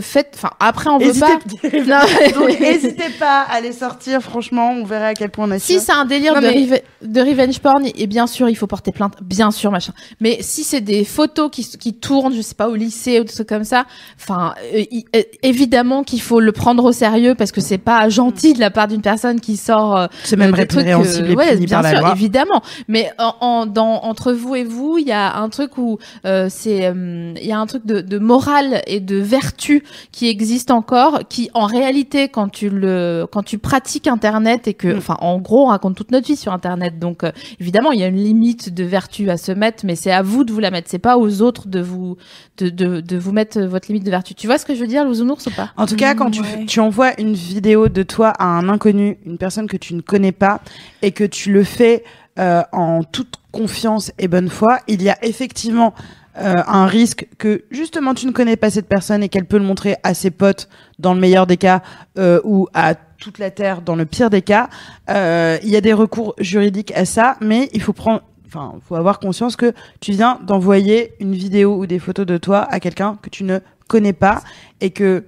[0.00, 0.32] faites.
[0.34, 1.78] Enfin, après, on veut Hésitez pas.
[1.86, 5.58] Non, Donc n'hésitez pas à les sortir, franchement, on verra à quel point on a
[5.58, 8.54] Si c'est un délire Non, de, mais- rive- de revenge porn, et bien sûr, il
[8.56, 9.92] faut porter plainte, bien sûr, machin.
[10.20, 13.32] Mais si c'est des photos qui, qui tournent, je sais pas, au lycée ou des
[13.32, 13.84] trucs comme ça,
[14.18, 18.08] enfin, euh, il- euh, évidemment qu'il faut le prendre au sérieux parce que c'est pas
[18.08, 19.96] gentil de la part d'une personne qui sort.
[19.96, 22.00] euh, C'est même euh, des trucs, répréhensible euh, et ouais, puni bien par la sûr,
[22.00, 22.12] loi.
[22.12, 22.62] évidemment.
[22.88, 26.48] Mais en, en- dans, entre vous et vous, il y a un truc où euh,
[26.50, 30.70] c'est, euh, il y a un truc de, de morale et de vertu qui existe
[30.70, 34.98] encore, qui en réalité, quand tu le, quand tu pratiques Internet et que, Mm.
[34.98, 38.02] enfin, en gros, on raconte toute notre vie sur Internet, donc euh, évidemment, il y
[38.02, 40.70] a une limite de vertu à se mettre, mais c'est à vous de vous la
[40.70, 40.88] mettre.
[40.90, 42.16] C'est pas aux autres de vous,
[42.58, 44.34] de, de, de vous mettre votre limite de vertu.
[44.34, 45.70] Tu vois ce que je veux dire, Lousounours ou pas?
[45.76, 46.66] En tout cas, quand tu, ouais.
[46.66, 50.32] tu envoies une vidéo de toi à un inconnu, une personne que tu ne connais
[50.32, 50.60] pas,
[51.02, 52.04] et que tu le fais
[52.38, 55.94] euh, en toute confiance et bonne foi, il y a effectivement
[56.38, 59.64] euh, un risque que justement tu ne connais pas cette personne et qu'elle peut le
[59.64, 61.82] montrer à ses potes dans le meilleur des cas
[62.18, 64.68] euh, ou à toute la terre dans le pire des cas.
[65.08, 68.96] Euh, il y a des recours juridiques à ça, mais il faut prendre Enfin, faut
[68.96, 73.16] avoir conscience que tu viens d'envoyer une vidéo ou des photos de toi à quelqu'un
[73.22, 74.42] que tu ne connais pas
[74.80, 75.22] et que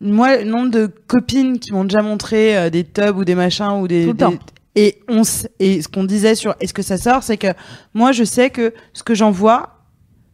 [0.00, 3.80] moi, le nombre de copines qui m'ont déjà montré euh, des tubs ou des machins
[3.80, 4.34] ou des, Tout le temps.
[4.74, 5.20] et on
[5.58, 7.48] et ce qu'on disait sur est-ce que ça sort, c'est que
[7.92, 9.75] moi je sais que ce que j'envoie,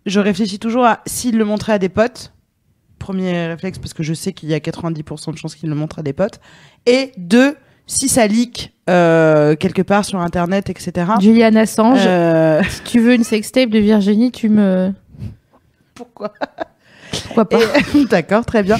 [0.07, 2.33] je réfléchis toujours à s'il le montrait à des potes,
[2.99, 5.99] premier réflexe parce que je sais qu'il y a 90% de chances qu'il le montre
[5.99, 6.41] à des potes.
[6.87, 11.13] Et deux, si ça leak euh, quelque part sur internet, etc.
[11.21, 14.93] Julian Assange, euh, si tu veux une sextape de Virginie, tu me.
[15.95, 16.33] pourquoi?
[17.25, 17.59] Pourquoi pas
[17.95, 18.79] Et- D'accord, très bien.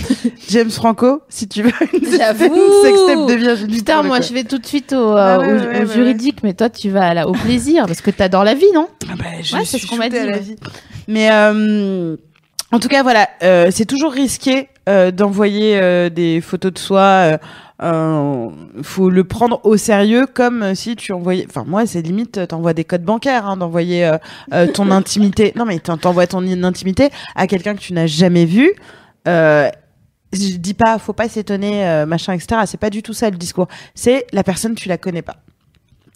[0.49, 3.77] James Franco, si tu veux une, sextape de Virginie.
[3.77, 5.95] Putain, moi je vais tout de suite au, Ah euh, ouais, au- ouais, au ouais,
[5.95, 8.89] juridique, mais toi tu vas là, au plaisir parce que t'adores la vie, non?
[9.11, 10.17] Ah bah, je Ouais, c'est ce qu'on m'a dit.
[11.09, 12.17] Mais euh,
[12.71, 17.01] en tout cas, voilà, euh, c'est toujours risqué euh, d'envoyer euh, des photos de soi.
[17.01, 17.39] Euh,
[17.83, 18.49] euh,
[18.83, 21.47] faut le prendre au sérieux comme euh, si tu envoyais.
[21.49, 24.19] Enfin, moi, c'est limite, euh, t'envoies des codes bancaires, hein, d'envoyer euh,
[24.53, 25.53] euh, ton intimité.
[25.57, 28.73] Non, mais t'en- t'envoies ton intimité à quelqu'un que tu n'as jamais vu.
[29.27, 29.69] Euh,
[30.33, 32.63] je dis pas, faut pas s'étonner, euh, machin, etc.
[32.67, 33.67] C'est pas du tout ça le discours.
[33.95, 35.37] C'est la personne, tu la connais pas.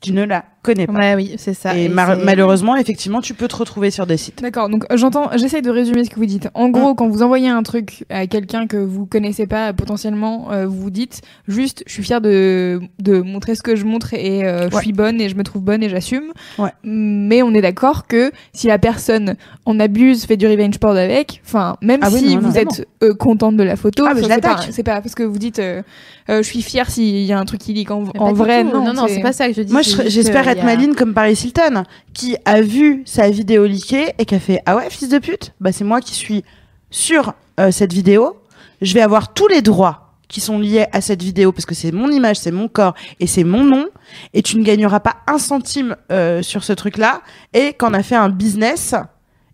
[0.03, 0.93] Tu ne la connais pas.
[0.93, 1.75] Ouais, oui, c'est ça.
[1.77, 4.43] Et malheureusement, effectivement, tu peux te retrouver sur des sites.
[4.43, 6.49] D'accord, donc j'entends, j'essaye de résumer ce que vous dites.
[6.55, 6.73] En Mm.
[6.73, 10.81] gros, quand vous envoyez un truc à quelqu'un que vous connaissez pas, potentiellement, euh, vous
[10.81, 14.69] vous dites juste, je suis fière de, de montrer ce que je montre et euh,
[14.71, 14.83] je Ouais.
[14.83, 16.33] suis bonne et je me trouve bonne et j'assume.
[16.59, 16.71] Ouais.
[16.85, 21.41] Mais on est d'accord que si la personne en abuse, fait du revenge porn avec,
[21.47, 24.13] enfin, même Ah oui, si non, non, vous êtes euh, contente de la photo, Ah,
[24.15, 25.83] c'est pas, pas parce que vous dites, euh,
[26.29, 28.71] euh, je suis fière s'il y a un truc qui lit en, en vrai, tout.
[28.73, 28.85] non.
[28.85, 29.73] non, non, c'est pas ça que je dis.
[29.73, 34.15] Moi, j'espère que être a- maline comme Paris Hilton, qui a vu sa vidéo leakée
[34.19, 36.45] et qui a fait Ah ouais, fils de pute, bah c'est moi qui suis
[36.91, 38.37] sur euh, cette vidéo.
[38.83, 41.93] Je vais avoir tous les droits qui sont liés à cette vidéo parce que c'est
[41.93, 43.87] mon image, c'est mon corps et c'est mon nom.
[44.35, 47.23] Et tu ne gagneras pas un centime euh, sur ce truc-là.
[47.55, 48.95] Et qu'on a fait un business.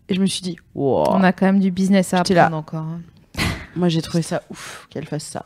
[0.09, 1.03] Et je me suis dit, wow.
[1.09, 2.45] On a quand même du business à là.
[2.45, 2.81] apprendre encore.
[2.81, 2.99] hein.
[3.75, 5.45] moi j'ai trouvé ça ouf qu'elle fasse ça.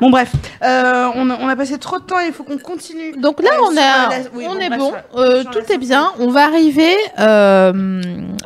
[0.00, 0.32] Bon bref,
[0.62, 3.12] euh, on, a, on a passé trop de temps, il faut qu'on continue.
[3.16, 5.72] Donc là, on, sur, a, la- oui, on bon, est bon, sur- euh, sur tout
[5.72, 6.12] est bien.
[6.18, 8.02] On va arriver euh,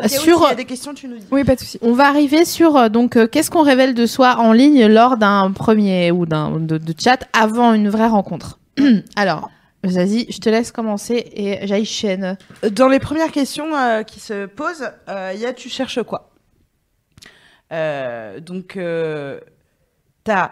[0.07, 0.37] sur.
[0.39, 1.27] oui, s'il y a des questions, tu nous dis.
[1.31, 1.79] Oui, pas de souci.
[1.83, 5.51] On va arriver sur euh, donc qu'est-ce qu'on révèle de soi en ligne lors d'un
[5.53, 8.59] premier ou d'un de, de chat avant une vraie rencontre?
[9.17, 9.51] Alors,
[9.85, 12.37] vas-y, je te laisse commencer et j'aille chaîne.
[12.73, 16.31] Dans les premières questions euh, qui se posent, euh, il y a tu cherches quoi?
[17.73, 18.79] Euh, Donc,
[20.25, 20.51] t'as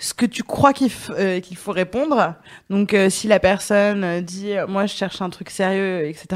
[0.00, 2.34] ce que tu crois qu'il euh, qu'il faut répondre.
[2.70, 6.26] Donc, euh, si la personne euh, dit euh, moi je cherche un truc sérieux, etc.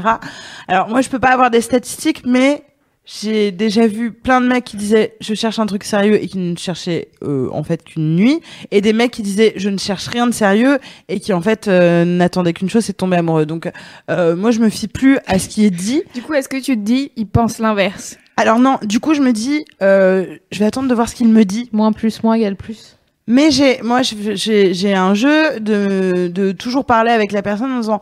[0.67, 2.63] Alors moi je peux pas avoir des statistiques, mais
[3.05, 6.39] j'ai déjà vu plein de mecs qui disaient je cherche un truc sérieux et qui
[6.39, 8.39] ne cherchaient euh, en fait qu'une nuit,
[8.71, 11.67] et des mecs qui disaient je ne cherche rien de sérieux et qui en fait
[11.67, 13.45] euh, n'attendaient qu'une chose, c'est de tomber amoureux.
[13.45, 13.71] Donc
[14.09, 16.03] euh, moi je me fie plus à ce qui est dit.
[16.13, 18.17] Du coup, est-ce que tu te dis, il pense l'inverse?
[18.37, 21.27] Alors non, du coup je me dis euh, je vais attendre de voir ce qu'il
[21.27, 21.69] me dit.
[21.71, 22.94] Moins plus moins égale plus.
[23.27, 27.99] Mais j'ai, moi, j'ai, un jeu de, de toujours parler avec la personne en disant,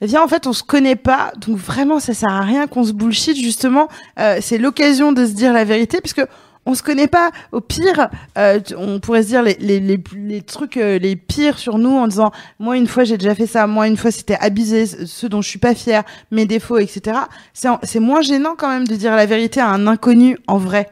[0.00, 2.92] viens, en fait, on se connaît pas, donc vraiment, ça sert à rien qu'on se
[2.92, 3.88] bullshit, justement.
[4.18, 6.22] Euh, c'est l'occasion de se dire la vérité, puisque
[6.66, 7.30] on se connaît pas.
[7.52, 11.58] Au pire, euh, on pourrait se dire les, les, les, les trucs euh, les pires
[11.58, 14.38] sur nous en disant, moi, une fois, j'ai déjà fait ça, moi, une fois, c'était
[14.40, 17.18] abuser, ce dont je suis pas fière, mes défauts, etc.
[17.52, 20.90] C'est moins gênant quand même de dire la vérité à un inconnu en vrai.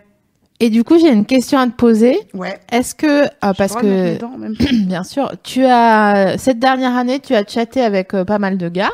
[0.60, 2.16] Et du coup, j'ai une question à te poser.
[2.34, 2.60] Ouais.
[2.70, 4.16] Est-ce que ah, parce que
[4.86, 8.68] bien sûr, tu as cette dernière année, tu as chatté avec euh, pas mal de
[8.68, 8.92] gars.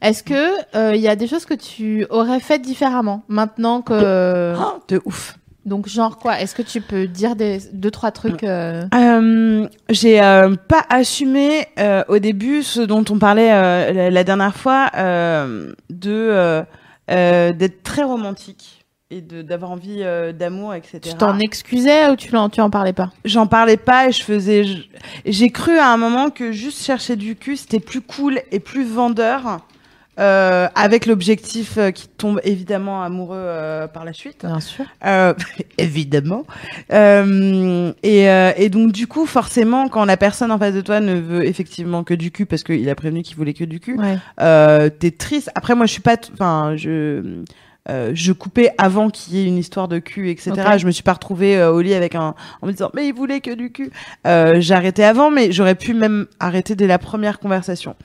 [0.00, 4.54] Est-ce que euh, il y a des choses que tu aurais faites différemment maintenant que
[4.56, 5.36] Oh, de ouf.
[5.66, 6.40] donc genre quoi?
[6.40, 11.66] Est-ce que tu peux dire des deux trois trucs euh, Euh, j'ai euh, pas assumé
[11.80, 16.62] euh, au début ce dont on parlait euh, la, la dernière fois euh, de
[17.08, 18.77] d'être très romantique
[19.10, 21.00] et d'avoir envie euh, d'amour etc.
[21.02, 23.10] Tu t'en excusais ou tu en tu en parlais pas?
[23.24, 24.64] J'en parlais pas et je faisais
[25.24, 28.84] j'ai cru à un moment que juste chercher du cul c'était plus cool et plus
[28.84, 29.60] vendeur
[30.18, 34.44] euh, avec l'objectif euh, qui tombe évidemment amoureux euh, par la suite.
[34.44, 34.84] Bien sûr.
[35.78, 36.44] Évidemment.
[36.90, 41.46] Et, et donc du coup, forcément, quand la personne en face de toi ne veut
[41.46, 44.90] effectivement que du cul, parce qu'il a prévenu qu'il voulait que du cul, Ouais.
[44.90, 45.52] t'es triste.
[45.54, 47.44] Après, moi, je suis pas, enfin, je,
[47.90, 50.52] euh, je coupais avant qu'il y ait une histoire de cul, etc.
[50.76, 53.14] Je me suis pas retrouvée euh, au lit avec un, en me disant, mais il
[53.14, 53.90] voulait que du cul.
[54.26, 57.96] Euh, arrêté avant, mais j'aurais pu même arrêter dès la première conversation.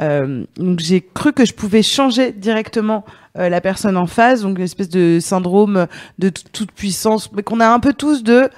[0.00, 3.04] Euh, donc j'ai cru que je pouvais changer directement
[3.38, 5.86] euh, la personne en face, donc une espèce de syndrome
[6.18, 8.48] de toute puissance, mais qu'on a un peu tous de.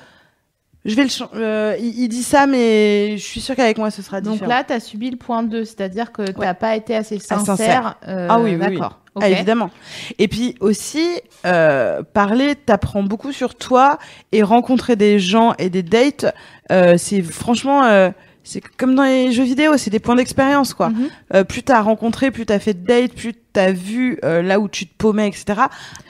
[0.87, 1.11] Je vais le.
[1.35, 4.51] euh, il, il dit ça, mais je suis sûre qu'avec moi ce sera Donc différent.
[4.51, 6.47] là, tu as subi le point 2, c'est-à-dire que tu Ouais.
[6.47, 7.45] n'as pas été assez sincère.
[7.57, 7.97] sincère.
[8.09, 8.75] euh, Ah oui, oui, oui.
[8.77, 9.01] d'accord.
[9.21, 9.71] Ah, évidemment.
[10.19, 11.07] Et puis aussi,
[11.47, 13.99] euh, parler t'apprend beaucoup sur toi
[14.33, 16.27] et rencontrer des gens et des dates,
[16.71, 18.11] euh, c'est franchement, euh,
[18.45, 20.91] c'est comme dans les jeux vidéo, c'est des points d'expérience quoi.
[20.91, 21.09] Mhm.
[21.35, 24.69] Euh, plus t'as rencontré, plus t'as fait de dates, plus t'as vu euh, là où
[24.69, 25.63] tu te paumais, etc.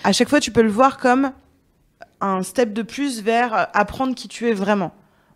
[0.03, 1.31] À chaque fois, tu peux le voir comme
[2.21, 4.93] un step de plus vers euh, apprendre qui tu es vraiment.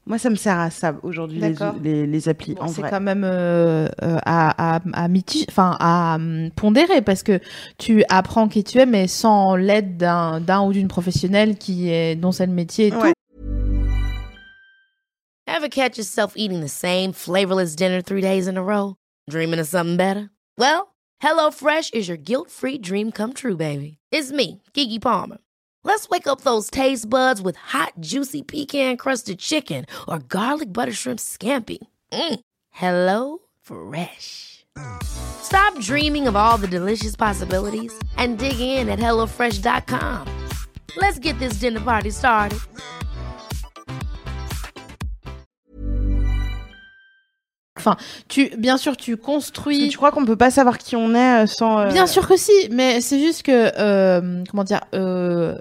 [0.07, 3.23] Moi, ça me sert à ça aujourd'hui, les, les, les applis, Bon, c'est quand même
[3.23, 7.39] euh, euh, à, à, à, miti- enfin, à hum, pondérer parce que
[7.79, 12.17] tu apprends qui tu es, mais sans l'aide d'un d'un ou d'une professionnelle qui est,
[12.17, 13.13] dont c'est le métier et Ouais.
[15.47, 18.95] Ever catch yourself eating the same flavorless dinner three days in a row?
[19.29, 20.31] Dreaming of something better?
[20.59, 23.99] Well, HelloFresh is your guilt-free dream come true, baby.
[24.11, 25.39] It's me, Kiki Palmer.
[25.85, 31.19] Let's wake up those taste buds with hot, juicy pecan-crusted chicken or garlic butter shrimp
[31.21, 31.79] scampi.
[32.13, 32.41] Mm.
[32.71, 34.67] Hello Fresh.
[35.03, 40.27] Stop dreaming of all the delicious possibilities and dig in at HelloFresh.com.
[40.97, 42.59] Let's get this dinner party started.
[47.79, 47.97] Enfin,
[48.29, 49.89] tu, bien sûr, tu construis.
[49.89, 51.79] tu crois qu'on peut pas savoir qui on est euh, sans.
[51.79, 55.57] euh, Bien sûr que si, mais c'est juste que, euh, comment dire, euh,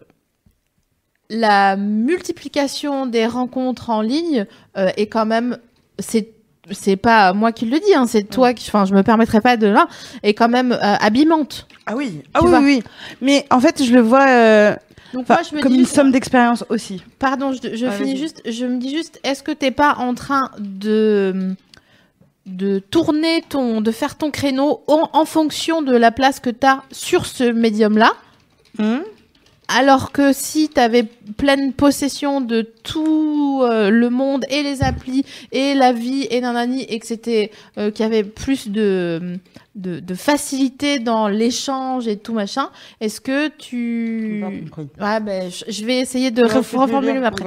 [1.30, 4.46] la multiplication des rencontres en ligne
[4.78, 5.58] euh, est quand même,
[6.00, 6.30] c'est
[6.72, 9.58] c'est pas moi qui le dis, hein, c'est toi qui, enfin, je me permettrai pas
[9.58, 9.88] de là,
[10.22, 11.68] est quand même euh, abîmante.
[11.88, 12.84] Ah oui, ah Tu oui, oui.
[13.22, 14.76] Mais en fait, je le vois euh,
[15.14, 17.02] Donc enfin, moi, je me comme dis une juste- somme d'expérience aussi.
[17.18, 18.44] Pardon, je, je Ah, finis juste.
[18.48, 21.56] Je me dis juste, est-ce que t'es pas en train de
[22.46, 26.82] de tourner ton, de faire ton créneau en, en fonction de la place que t'as
[26.92, 28.12] sur ce médium-là,
[28.80, 29.02] Hum
[29.70, 31.04] alors que si t'avais
[31.38, 36.84] pleine possession de tout euh, le monde et les applis et la vie et nanani
[36.84, 39.38] et que c'était euh, qu'il y avait plus de,
[39.80, 42.70] de de facilité dans l'échange et tout machin,
[43.02, 44.44] est-ce que tu
[45.00, 47.46] Ouais, ben, je, je vais essayer de ref- reformuler après.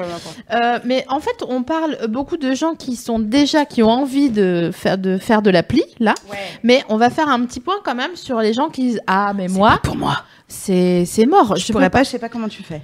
[0.53, 4.31] Euh, mais en fait, on parle beaucoup de gens qui sont déjà, qui ont envie
[4.31, 6.15] de faire de, faire de l'appli, là.
[6.63, 9.33] Mais on va faire un petit point quand même sur les gens qui disent Ah,
[9.37, 10.17] mais moi, pour moi.
[10.49, 11.57] c'est c'est mort.
[11.57, 12.81] Je peux pourrais pas, je sais pas comment tu fais.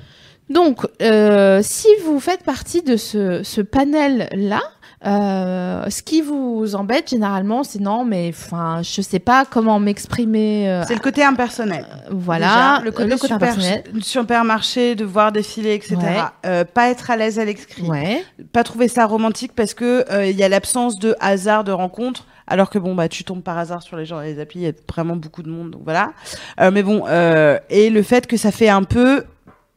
[0.51, 4.61] Donc, euh, si vous faites partie de ce, ce panel-là,
[5.07, 10.69] euh, ce qui vous embête généralement, c'est non, mais enfin, je sais pas comment m'exprimer.
[10.69, 11.87] euh, C'est le côté impersonnel.
[12.11, 13.85] voilà, Déjà, le côté, super, impersonnel.
[14.01, 15.97] supermarché, de voir défiler, etc.
[15.97, 16.17] Ouais.
[16.47, 17.83] Euh, pas être à l'aise à l'écrit.
[17.89, 18.25] Ouais.
[18.53, 22.27] Pas trouver ça romantique parce que euh, il y a l'absence de hasard de rencontre.
[22.51, 24.65] Alors que bon bah tu tombes par hasard sur les gens dans les applis, il
[24.65, 26.13] y a vraiment beaucoup de monde donc voilà.
[26.61, 29.25] Euh, mais bon euh, et le fait que ça fait un peu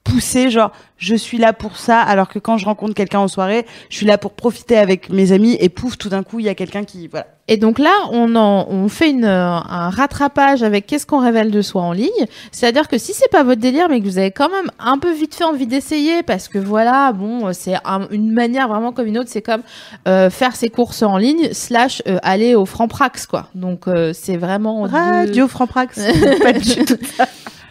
[0.03, 3.65] pousser genre je suis là pour ça alors que quand je rencontre quelqu'un en soirée,
[3.89, 6.49] je suis là pour profiter avec mes amis et pouf tout d'un coup il y
[6.49, 7.27] a quelqu'un qui voilà.
[7.47, 11.61] Et donc là, on, en, on fait une, un rattrapage avec qu'est-ce qu'on révèle de
[11.61, 12.09] soi en ligne?
[12.53, 15.11] C'est-à-dire que si c'est pas votre délire, mais que vous avez quand même un peu
[15.11, 19.17] vite fait envie d'essayer, parce que voilà, bon, c'est un- une manière vraiment comme une
[19.17, 19.63] autre, c'est comme
[20.07, 23.47] euh, faire ses courses en ligne slash euh, aller au Franprax, quoi.
[23.53, 25.99] Donc euh, c'est vraiment deux- Radio Franprax.
[26.41, 26.95] pas du tout.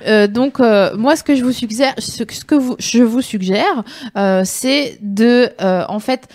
[0.07, 3.21] Euh, donc euh, moi ce que je vous suggère ce, ce que vous, je vous
[3.21, 3.85] suggère
[4.17, 6.29] euh, c'est de euh, en fait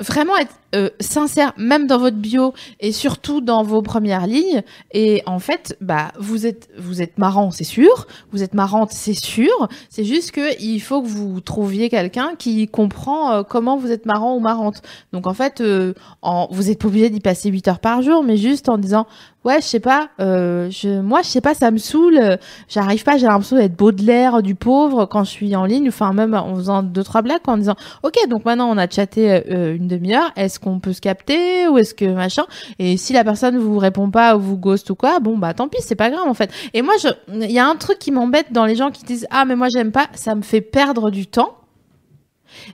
[0.00, 4.62] vraiment être euh, sincère même dans votre bio et surtout dans vos premières lignes.
[4.92, 8.06] Et en fait bah vous êtes vous êtes marrant c'est sûr.
[8.32, 9.68] Vous êtes marrante c'est sûr.
[9.88, 14.04] C'est juste que il faut que vous trouviez quelqu'un qui comprend euh, comment vous êtes
[14.04, 14.82] marrant ou marrante.
[15.12, 18.22] Donc en fait euh, en, vous êtes pas obligé d'y passer 8 heures par jour
[18.22, 19.06] mais juste en disant
[19.44, 22.38] ouais je sais pas euh, je moi je sais pas ça me saoule.
[22.68, 25.88] J'arrive pas j'ai l'impression d'être Baudelaire du pauvre quand je suis en ligne.
[25.88, 29.42] Enfin même en faisant deux trois blagues en disant ok donc maintenant on a chatté
[29.50, 30.30] euh, une demi-heure.
[30.36, 32.44] Est-ce qu'on peut se capter ou est-ce que machin
[32.78, 35.68] et si la personne vous répond pas ou vous ghost ou quoi bon bah tant
[35.68, 37.08] pis c'est pas grave en fait et moi je
[37.44, 39.68] il y a un truc qui m'embête dans les gens qui disent ah mais moi
[39.68, 41.54] j'aime pas ça me fait perdre du temps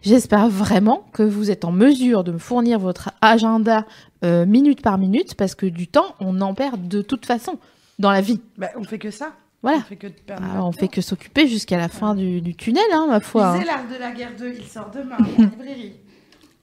[0.03, 3.87] J'espère vraiment que vous êtes en mesure de me fournir votre agenda
[4.25, 7.59] euh, minute par minute parce que du temps, on en perd de toute façon
[7.99, 8.40] dans la vie.
[8.57, 9.33] Bah, on fait que ça.
[9.62, 9.79] Voilà.
[9.79, 13.47] On fait que Ah, que s'occuper jusqu'à la fin du, du tunnel, hein, ma foi.
[13.49, 13.55] hein.
[13.59, 15.94] Lisez l'art de la guerre 2, il sort demain en librairie.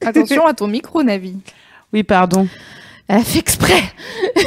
[0.06, 1.36] Attention à ton micro, Navi.
[1.94, 2.48] Oui, pardon.
[3.14, 3.84] Elle a fait exprès.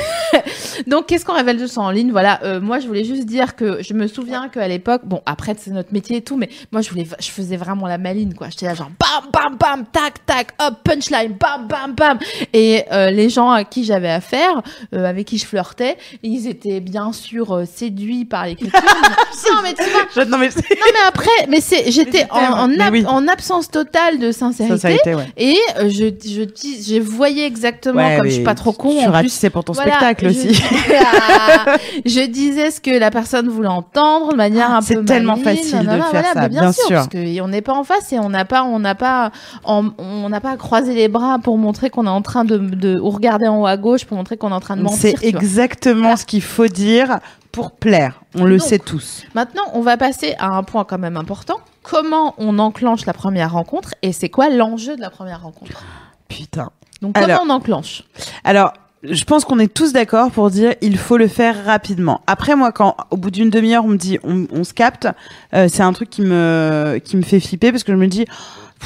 [0.86, 2.10] Donc, qu'est-ce qu'on révèle de ça en ligne?
[2.10, 5.54] Voilà, euh, moi, je voulais juste dire que je me souviens qu'à l'époque, bon, après,
[5.58, 8.48] c'est notre métier et tout, mais moi, je voulais, je faisais vraiment la maline, quoi.
[8.50, 12.18] J'étais là, genre, bam, bam, bam, tac, tac, hop, punchline, bam, bam, bam.
[12.52, 14.62] Et euh, les gens à qui j'avais affaire,
[14.94, 18.80] euh, avec qui je flirtais, ils étaient bien sûr séduits par l'écriture.
[19.52, 22.80] non, mais tu vois, Non mais non, mais après, mais c'est, j'étais en, en, mais
[22.82, 23.04] ab- oui.
[23.06, 24.74] en absence totale de sincérité.
[24.76, 25.28] sincérité, ouais.
[25.36, 28.90] Et je, je, je voyais exactement, Ouais, comme oui, je suis pas trop con.
[28.90, 29.10] Tu en plus.
[29.10, 30.62] ratissais pour ton Voilà, spectacle aussi.
[31.00, 35.36] Ah, je disais ce que la personne voulait entendre de manière un peu C'est tellement
[35.36, 38.12] maligne, facile de faire voilà, ça, bien, bien sûr, parce qu'on n'est pas en face
[38.12, 39.30] et on n'a pas, on n'a pas,
[39.64, 42.98] on n'a pas à croiser les bras pour montrer qu'on est en train de, de
[42.98, 45.16] ou regarder en haut à gauche pour montrer qu'on est en train de mentir.
[45.20, 46.16] C'est exactement Voilà.
[46.16, 47.18] ce qu'il faut dire
[47.52, 48.22] pour plaire.
[48.36, 49.22] On le sait tous.
[49.34, 51.56] Maintenant, on va passer à un point quand même important.
[51.82, 55.84] Comment on enclenche la première rencontre et c'est quoi l'enjeu de la première rencontre?
[56.28, 56.70] Putain.
[57.04, 58.02] Donc comment Alors- on enclenche
[58.44, 62.22] Alors, je pense qu'on est tous d'accord pour dire il faut le faire rapidement.
[62.26, 65.06] Après, moi, quand au bout d'une demi-heure, on me dit on, on se capte,
[65.52, 68.24] euh, c'est un truc qui me qui me fait flipper parce que je me dis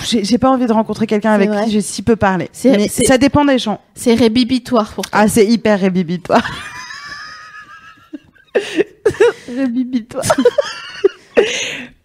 [0.04, 1.64] j'ai pas envie de rencontrer quelqu'un avec vrai.
[1.66, 2.50] qui j'ai si peu parlé.
[2.64, 3.80] Mais ça dépend des gens.
[3.94, 5.20] C'est rébibitoire pour toi.
[5.22, 6.42] Ah, c'est hyper rébibitoire.
[9.48, 10.24] rébibitoire.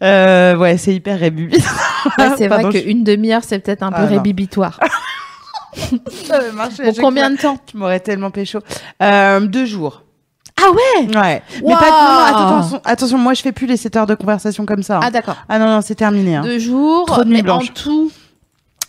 [0.04, 2.14] euh, ouais, c'est hyper rébibitoire.
[2.18, 4.18] Ouais, c'est vrai qu'une demi-heure, c'est peut-être un peu Ah, non.
[4.18, 4.80] rébibitoire.
[6.28, 8.60] Ça avait marché chaque combien de temps Tu m'aurais tellement pécho.
[9.02, 10.04] Euh, deux jours.
[10.62, 11.42] Ah ouais Ouais.
[11.66, 14.66] Mais pas non, non, attention, attention, moi je fais plus les 7 heures de conversation
[14.66, 14.98] comme ça.
[14.98, 15.02] hein.
[15.04, 15.36] Ah d'accord.
[15.50, 16.36] Ah non, non, c'est terminé.
[16.36, 16.42] hein.
[16.44, 17.06] Deux jours.
[17.08, 17.70] Trop de nuits blanches.
[17.72, 18.12] En tout.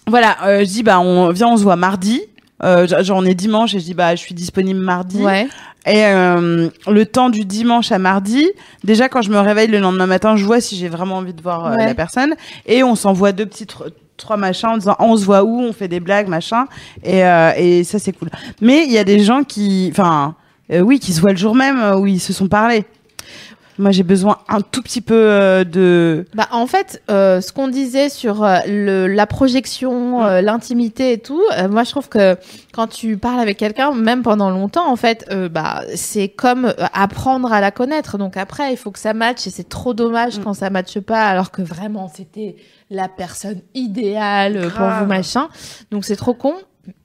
[0.07, 2.21] Voilà, euh, je dis, bah, on, viens, on se voit mardi.
[2.63, 5.23] Euh, genre, on est dimanche et je dis, bah, je suis disponible mardi.
[5.23, 5.49] Ouais.
[5.87, 8.47] Et euh, le temps du dimanche à mardi,
[8.85, 11.43] déjà quand je me réveille le lendemain matin, je vois si j'ai vraiment envie de
[11.43, 11.87] voir euh, Ouais.
[11.87, 12.35] la personne.
[12.67, 15.73] Et on s'envoie deux petits tr- trois machins en disant, on se voit où, on
[15.73, 16.67] fait des blagues, machin.
[17.03, 18.31] Et, euh, et ça, c'est cool.
[18.61, 20.35] Mais il y a des gens qui, enfin,
[20.73, 22.85] euh, oui, qui se voient le jour même euh, où ils se sont parlé.
[23.79, 26.27] Moi, j'ai besoin un tout petit peu euh, de.
[26.35, 31.19] Bah en fait, euh, ce qu'on disait sur euh, le, la projection, euh, l'intimité et
[31.19, 32.37] tout, euh, moi je trouve que
[32.73, 37.53] quand tu parles avec quelqu'un, même pendant longtemps, en fait, euh, bah c'est comme apprendre
[37.53, 38.17] à la connaître.
[38.19, 40.45] Donc après, il faut que ça matche et c'est trop dommage Mm.
[40.45, 42.57] quand ça matche pas, alors que vraiment c'était
[42.91, 45.49] la personne idéale pour vous machin.
[45.91, 46.55] Donc c'est trop con.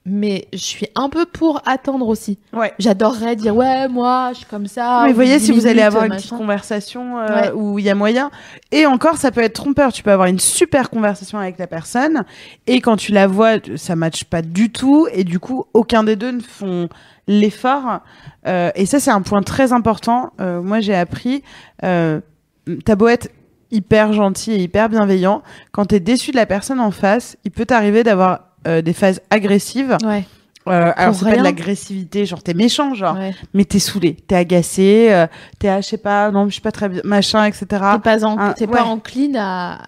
[0.06, 2.40] Mais je suis un peu pour attendre aussi.
[2.54, 2.74] Ouais.
[2.80, 5.04] J'adorerais dire ouais moi je suis comme ça.
[5.06, 7.52] Mais voyez, 10 si vous allez avoir une petite conversation euh, Ouais.
[7.54, 8.32] où il y a moyen.
[8.72, 9.94] Et encore, ça peut être trompeur.
[9.94, 12.24] Tu peux avoir une super conversation avec la personne.
[12.68, 15.08] Et quand tu la vois, ça matche pas du tout.
[15.14, 16.90] Et du coup, aucun des deux ne font
[17.28, 18.00] l'effort.
[18.48, 20.32] Euh, et ça, c'est un point très important.
[20.42, 21.44] Euh, moi, j'ai appris.
[21.84, 22.20] Euh,
[22.86, 23.30] T'as beau être
[23.72, 25.42] hyper gentil et hyper bienveillant.
[25.72, 29.22] Quand t'es déçu de la personne en face, il peut t'arriver d'avoir euh, des phases
[29.30, 29.98] agressives.
[30.04, 30.26] Ouais.
[30.68, 33.34] Euh, alors, c'est pas de l'agressivité, genre t'es méchant, genre ouais.
[33.54, 35.26] mais t'es saoulé, t'es agacé, euh,
[35.58, 37.66] t'es ah, je sais pas, non, je suis pas très bien, machin, etc.
[37.70, 38.72] T'es pas, en- Un- t'es ouais.
[38.78, 39.80] pas encline à,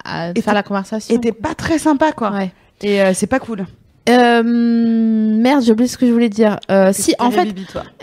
[0.42, 1.14] faire la conversation.
[1.14, 2.32] Et t'es pas très sympa, quoi.
[2.32, 2.52] Ouais.
[2.82, 3.66] Et euh, c'est pas cool.
[4.10, 6.60] Euh, merde, j'ai oublié ce que je voulais dire.
[6.72, 7.54] Euh, si, en fait,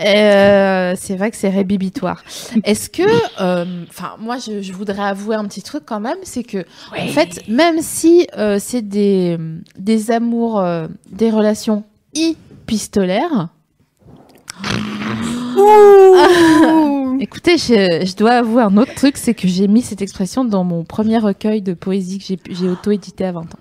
[0.01, 2.23] euh, c'est vrai que c'est rébibitoire.
[2.65, 3.03] Est-ce que,
[3.41, 6.65] euh, enfin, moi, je, je voudrais avouer un petit truc quand même, c'est que,
[6.97, 8.27] en fait, même si
[8.59, 9.39] c'est des
[9.77, 10.63] des amours,
[11.11, 11.85] des relations
[12.15, 13.49] épistolaires.
[17.21, 20.63] Écoutez, je, je dois avouer un autre truc, c'est que j'ai mis cette expression dans
[20.63, 23.59] mon premier recueil de poésie que j'ai auto-édité à 20 ans.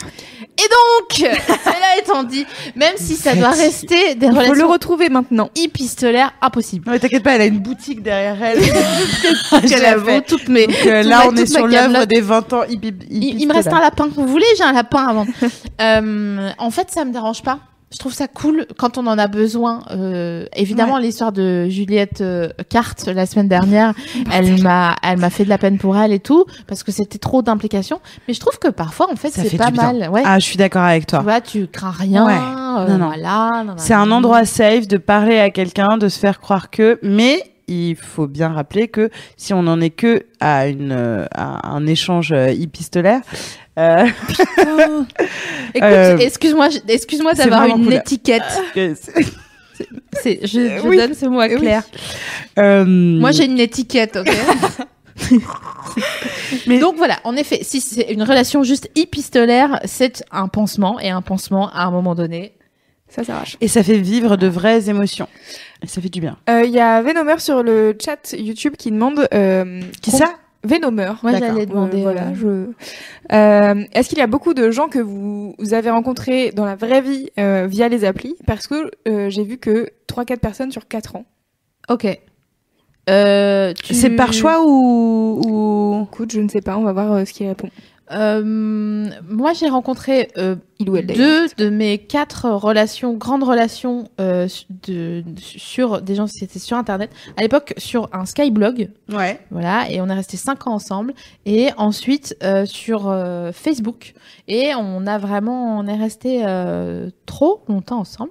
[0.00, 1.30] Et donc,
[1.64, 2.44] cela étant dit,
[2.74, 5.50] même si ça doit rester des faut le relations retrouver maintenant.
[5.56, 6.84] épistolaires, impossible.
[6.86, 8.58] Non, mais t'inquiète pas, elle a une boutique derrière elle.
[9.68, 10.22] Qu'elle a avoue fait.
[10.22, 10.66] toutes mes.
[10.66, 12.92] Donc, euh, Tout là, ma- on est toute ma sur l'œuvre des 20 ans hippie,
[13.10, 14.08] Il, il me reste un lapin.
[14.14, 15.26] Vous voulez J'ai un lapin avant.
[15.80, 17.60] euh, en fait, ça me dérange pas.
[17.90, 19.80] Je trouve ça cool quand on en a besoin.
[19.92, 23.94] Euh, évidemment, l'histoire de Juliette euh, Carte la semaine dernière,
[24.32, 27.18] elle m'a, elle m'a fait de la peine pour elle et tout parce que c'était
[27.18, 28.00] trop d'implications.
[28.28, 30.10] Mais je trouve que parfois, en fait, Ça c'est fait pas mal.
[30.10, 30.22] Ouais.
[30.24, 31.20] Ah, je suis d'accord avec tu toi.
[31.20, 32.26] vois, tu crains rien.
[32.26, 32.34] Ouais.
[32.34, 33.06] euh, Non, non.
[33.06, 33.64] Voilà.
[33.78, 37.96] C'est un endroit safe de parler à quelqu'un, de se faire croire que, mais il
[37.96, 42.32] faut bien rappeler que si on n'en est que à une euh, à un échange
[42.32, 43.20] euh, épistolaire,
[43.78, 44.06] euh,
[45.74, 46.78] Écoute, Euh, excuse-moi, je-
[47.34, 47.94] d'avoir une cool.
[47.94, 48.42] étiquette.
[48.74, 50.48] c'est- je,
[50.82, 50.96] je Oui.
[50.96, 51.56] donne ce mot à Oui.
[51.56, 51.82] Claire.
[52.58, 54.28] euh, Moi, j'ai une étiquette, ok.
[56.66, 61.10] Mais- Donc voilà, en effet, si c'est une relation juste épistolaire, c'est un pansement et
[61.10, 62.52] un pansement à un moment donné.
[63.10, 63.56] Ça s'arrache.
[63.62, 65.28] et ça fait vivre de vraies émotions.
[65.82, 66.36] Et ça fait du bien.
[66.50, 69.26] Euh, Il y a Venomer sur le chat YouTube qui demande.
[69.32, 70.34] Euh, Qui ça?
[70.68, 71.12] Venomer.
[71.22, 71.48] Moi, d'accord.
[71.48, 72.46] j'allais demander, voilà, euh, je...
[73.34, 76.76] Euh, Est-ce qu'il y a beaucoup de gens que vous, vous avez rencontrés dans la
[76.76, 78.36] vraie vie euh, via les applis?
[78.46, 81.24] Parce que euh, j'ai vu que 3-4 personnes sur 4 ans.
[81.88, 82.06] Ok.
[83.10, 86.06] Euh, tu- C'est par choix ou, ou...
[86.12, 87.70] Écoute, je ne sais pas, on va voir euh, ce qu'il répond.
[88.10, 88.42] Euh,
[89.28, 94.46] moi, j'ai rencontré euh, il ou elle deux de mes quatre relations, grandes relations euh,
[94.86, 97.10] de, sur des gens, c'était sur Internet.
[97.36, 99.40] À l'époque, sur un Skyblog, Ouais.
[99.50, 101.14] voilà, et on est resté cinq ans ensemble.
[101.46, 104.14] Et ensuite euh, sur euh, Facebook,
[104.46, 108.30] et on a vraiment, on est resté euh, trop longtemps ensemble,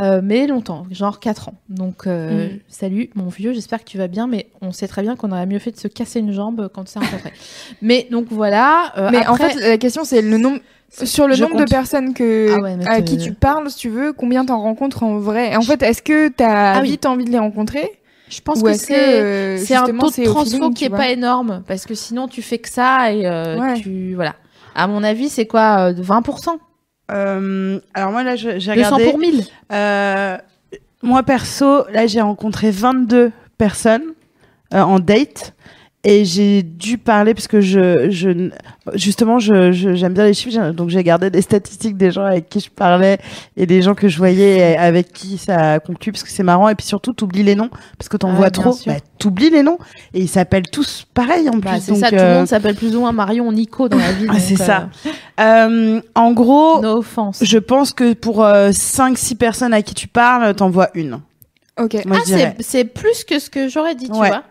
[0.00, 1.54] euh, mais longtemps, genre quatre ans.
[1.68, 2.58] Donc euh, Mm.
[2.68, 5.46] salut mon vieux, j'espère que tu vas bien, mais on sait très bien qu'on aurait
[5.46, 7.32] mieux fait de se casser une jambe quand on s'est rencontrés.
[7.82, 8.92] mais donc voilà.
[9.12, 10.60] Mais en fait, la question c'est le nombre
[10.90, 11.66] sur le Je nombre compte.
[11.66, 15.02] de personnes que Ah ouais, à qui tu parles, si tu veux, combien t'en rencontres
[15.02, 15.54] en vrai?
[15.56, 16.90] En fait, est-ce que t'as Ah oui.
[16.90, 17.90] vite envie de les rencontrer?
[18.28, 21.62] Je pense ou que c'est euh, C'est un taux de transfo qui est pas énorme
[21.68, 23.74] parce que sinon tu fais que ça et euh, Ouais.
[23.74, 24.34] tu voilà.
[24.74, 26.58] À mon avis, c'est quoi euh, de 20%
[27.12, 29.04] Euh, alors moi là, j'ai 200 regardé.
[29.10, 29.44] pour 1000.
[29.72, 30.36] Euh,
[31.02, 34.02] moi perso, là j'ai rencontré 22 personnes
[34.74, 35.54] euh, en date
[36.08, 38.50] et j'ai dû parler parce que je, je
[38.94, 42.48] justement je je- j'aime bien les chiffres donc j'ai gardé des statistiques des gens avec
[42.48, 43.18] qui je parlais
[43.56, 46.44] et des gens que je voyais et avec qui ça a conclu parce que c'est
[46.44, 49.50] marrant et puis surtout t'oublies les noms parce que t'en Ah, vois trop bah, t'oublies
[49.50, 49.78] les noms
[50.14, 52.46] et ils s'appellent tous pareil en Bah, plus c'est donc ça, tout le euh, monde
[52.46, 54.26] s'appelle plus ou moins Marion Nico dans la vie.
[54.28, 54.88] Ah, c'est euh, ça.
[55.40, 57.40] euh, en gros No offense.
[57.42, 61.18] je pense que pour 5-6 personnes à qui tu parles t'en vois une
[61.80, 61.96] Ok.
[62.06, 64.28] moi Ah, je c'est c'est plus que ce que j'aurais dit, tu Ouais.
[64.28, 64.44] vois.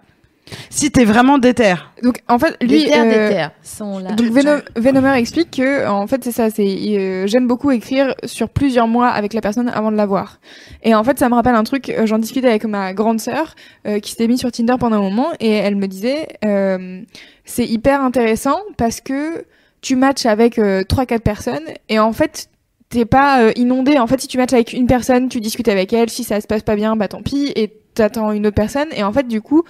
[0.69, 1.73] Si t'es vraiment déter.
[2.03, 4.11] Donc en fait, Les lui, terres euh, des terres sont là.
[4.11, 8.49] Donc Venom, Venomer explique que en fait c'est ça, c'est euh, j'aime beaucoup écrire sur
[8.49, 10.39] plusieurs mois avec la personne avant de la voir.
[10.83, 13.55] Et en fait ça me rappelle un truc, euh, j'en discutais avec ma grande sœur
[13.87, 17.01] euh, qui s'était mise sur Tinder pendant un moment et elle me disait euh,
[17.45, 19.45] c'est hyper intéressant parce que
[19.81, 22.49] tu matches avec euh, trois quatre personnes et en fait
[22.95, 23.97] t'es pas euh, inondé.
[23.99, 26.47] En fait si tu matches avec une personne, tu discutes avec elle, si ça se
[26.47, 29.41] passe pas bien, bah tant pis et t'attends une autre personne et en fait du
[29.41, 29.63] coup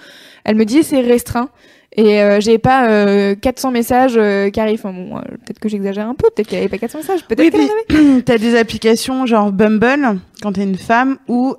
[0.44, 1.50] elle me disait c'est restreint.
[1.98, 4.80] Et euh, j'ai pas euh, 400 messages euh, qui arrivent.
[4.84, 6.28] Enfin, bon, peut-être que j'exagère un peu.
[6.34, 7.24] Peut-être qu'il y avait pas 400 messages.
[7.26, 8.22] Peut-être Oui, avait.
[8.26, 11.56] t'as des applications genre Bumble quand t'es une femme ou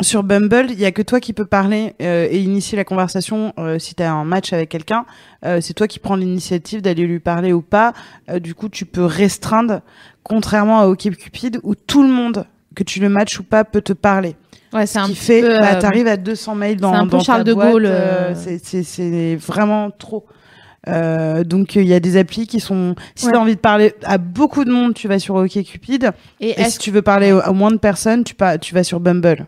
[0.00, 3.52] sur Bumble il y a que toi qui peux parler euh, et initier la conversation
[3.58, 5.06] euh, si t'as un match avec quelqu'un.
[5.44, 7.92] euh, c'est toi qui prends l'initiative d'aller lui parler ou pas.
[8.40, 9.82] Du coup, tu peux restreindre,
[10.24, 12.44] contrairement à OkCupid où tout le monde
[12.74, 14.34] que tu le matches ou pas peut te parler.
[14.72, 17.04] Ouais, c'est Ce un qui fait, peu, bah, euh, t'arrives à 200 mails dans, un
[17.04, 18.58] peu dans ta Charles de boîte, Gaulle, euh, euh.
[18.62, 20.26] c'est- vraiment trop.
[20.88, 22.94] Euh, donc il y a des applis qui sont.
[23.14, 23.32] Si Ouais.
[23.32, 26.10] t'as envie de parler à beaucoup de monde, tu vas sur OkCupid.
[26.40, 28.82] Et Et si tu veux parler au- à moins de personnes, tu, pas, tu vas
[28.84, 29.46] sur Bumble.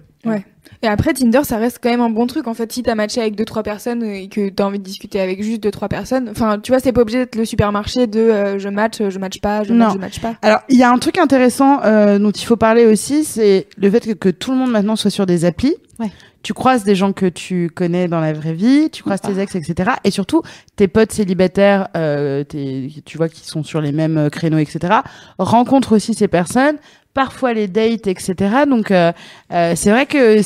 [0.82, 2.46] Et après, Tinder, ça reste quand même un bon truc.
[2.46, 5.20] En fait, si t'as matché avec deux trois personnes et que t'as envie de discuter
[5.20, 8.20] avec juste deux trois personnes, enfin, tu vois, c'est pas obligé d'être le supermarché de
[8.20, 10.34] euh, je match, je match pas, je match, je match pas.
[10.42, 13.90] Alors, il y a un truc intéressant euh, dont il faut parler aussi, c'est le
[13.90, 15.76] fait que, que tout le monde maintenant soit sur des applis.
[15.98, 16.10] Ouais.
[16.42, 19.56] Tu croises des gens que tu connais dans la vraie vie, tu croises tes ex,
[19.56, 19.92] etc.
[20.04, 20.42] Et surtout,
[20.76, 25.00] tes potes célibataires, euh, tes, tu vois, qui sont sur les mêmes euh, créneaux, etc.
[25.38, 26.76] Rencontrent aussi ces personnes,
[27.16, 28.34] parfois les dates, etc.
[28.68, 29.10] Donc, euh,
[29.50, 30.42] euh, c'est vrai que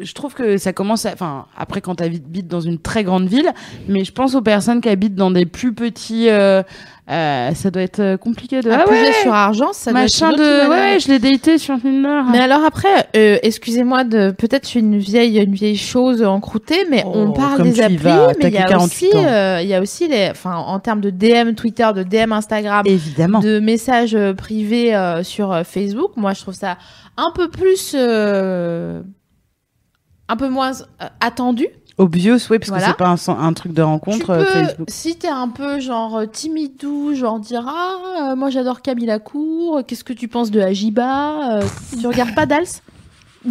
[0.00, 1.04] je trouve que ça commence.
[1.04, 3.50] Enfin, après, quand tu habites dans une très grande ville,
[3.88, 6.28] mais je pense aux personnes qui habitent dans des plus petits...
[6.30, 6.62] euh,
[7.10, 8.70] euh, ça doit être euh, compliqué de...
[8.70, 11.80] Ah ouais, sur argent, ça doit être machin de ouais, ouais je l'ai daté sur
[11.80, 17.02] Tinder Mais alors après, euh, excusez-moi de peut-être une vieille une vieille chose encroûtée, mais
[17.04, 19.68] Oh, on parle comme des applis, vas, mais il y a 48 aussi euh, il
[19.68, 23.58] y a aussi les enfin en termes de DM Twitter, de DM Instagram, évidemment de
[23.58, 24.92] messages euh, privés
[25.22, 26.12] sur Facebook.
[26.16, 26.78] Moi, je trouve ça
[27.16, 29.02] un peu plus euh,
[30.28, 30.72] un peu moins
[31.20, 31.66] attendu.
[31.98, 32.86] Obvious oui parce Voilà.
[32.86, 35.78] que c'est pas un, truc de rencontre tu euh, peux, Facebook si t'es un peu
[35.80, 40.50] genre euh, timidou, genre dire ah euh, moi j'adore Camille Lacour, qu'est-ce que tu penses
[40.50, 41.62] de Ajiba Euh,
[42.00, 42.66] Tu regardes pas Dals?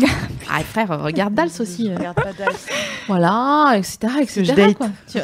[0.54, 1.90] Ah frère, regarde Dals aussi.
[1.92, 1.96] euh.
[3.08, 3.98] Voilà, etc.
[4.22, 4.44] etc.
[4.46, 4.78] je date.
[4.78, 4.88] quoi.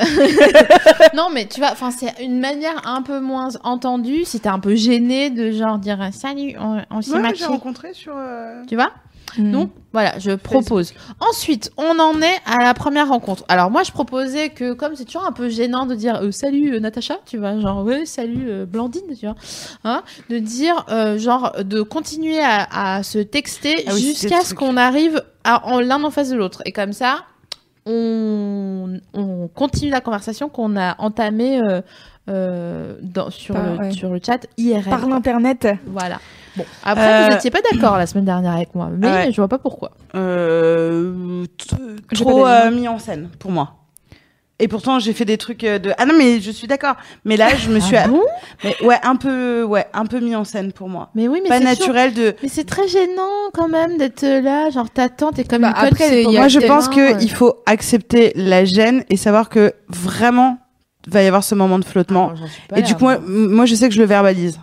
[1.15, 4.25] Non mais tu vois, enfin c'est une manière un peu moins entendue.
[4.25, 7.37] Si t'es un peu gêné de genre dire salut, on, on s'est Ouais, matché.
[7.39, 8.91] j'ai rencontré sur euh, Tu vois?
[9.37, 9.51] Mm.
[9.51, 10.93] donc voilà, je propose.
[11.19, 13.43] Ensuite, on en est à la première rencontre.
[13.47, 16.75] Alors moi, je proposais que comme c'est toujours un peu gênant de dire euh, salut
[16.75, 19.35] euh, Natacha, tu vois, genre ouais salut euh, Blandine, tu vois,
[19.83, 24.53] hein, de dire euh, genre de continuer à, à se texter Ah oui, jusqu'à ce
[24.53, 26.61] qu'on arrive à, en l'un en face de l'autre.
[26.65, 27.25] Et comme ça,
[27.85, 31.81] on, on continue la conversation qu'on a entamée euh,
[32.29, 33.91] euh, dans, sur, Par- le, ouais.
[33.91, 34.83] sur le chat IRL.
[34.89, 35.67] Par l'internet.
[35.87, 36.19] Voilà.
[36.55, 39.31] Bon, après, Euh, vous n'étiez pas d'accord la semaine dernière avec moi, mais Ouais.
[39.31, 39.91] je vois pas pourquoi.
[40.15, 41.45] euh,
[42.15, 43.75] trop pas euh, mis en scène pour moi
[44.59, 46.95] et pourtant j'ai fait des trucs euh, de ah non mais je suis d'accord
[47.25, 48.21] mais là je me suis Ah bon?
[48.63, 51.49] Mais ouais un peu ouais un peu mis en scène pour moi Mais oui, mais
[51.49, 55.61] pas naturel de Mais c'est très gênant quand même d'être là, genre t'attends, t'es comme
[55.61, 57.17] Bah, une après, moi je pense que ouais.
[57.23, 60.57] il faut accepter la gêne et savoir que vraiment
[61.07, 62.33] va y avoir ce moment de flottement
[62.71, 63.65] Ah, et du coup moi, moi.
[63.65, 64.59] je sais que je le verbalise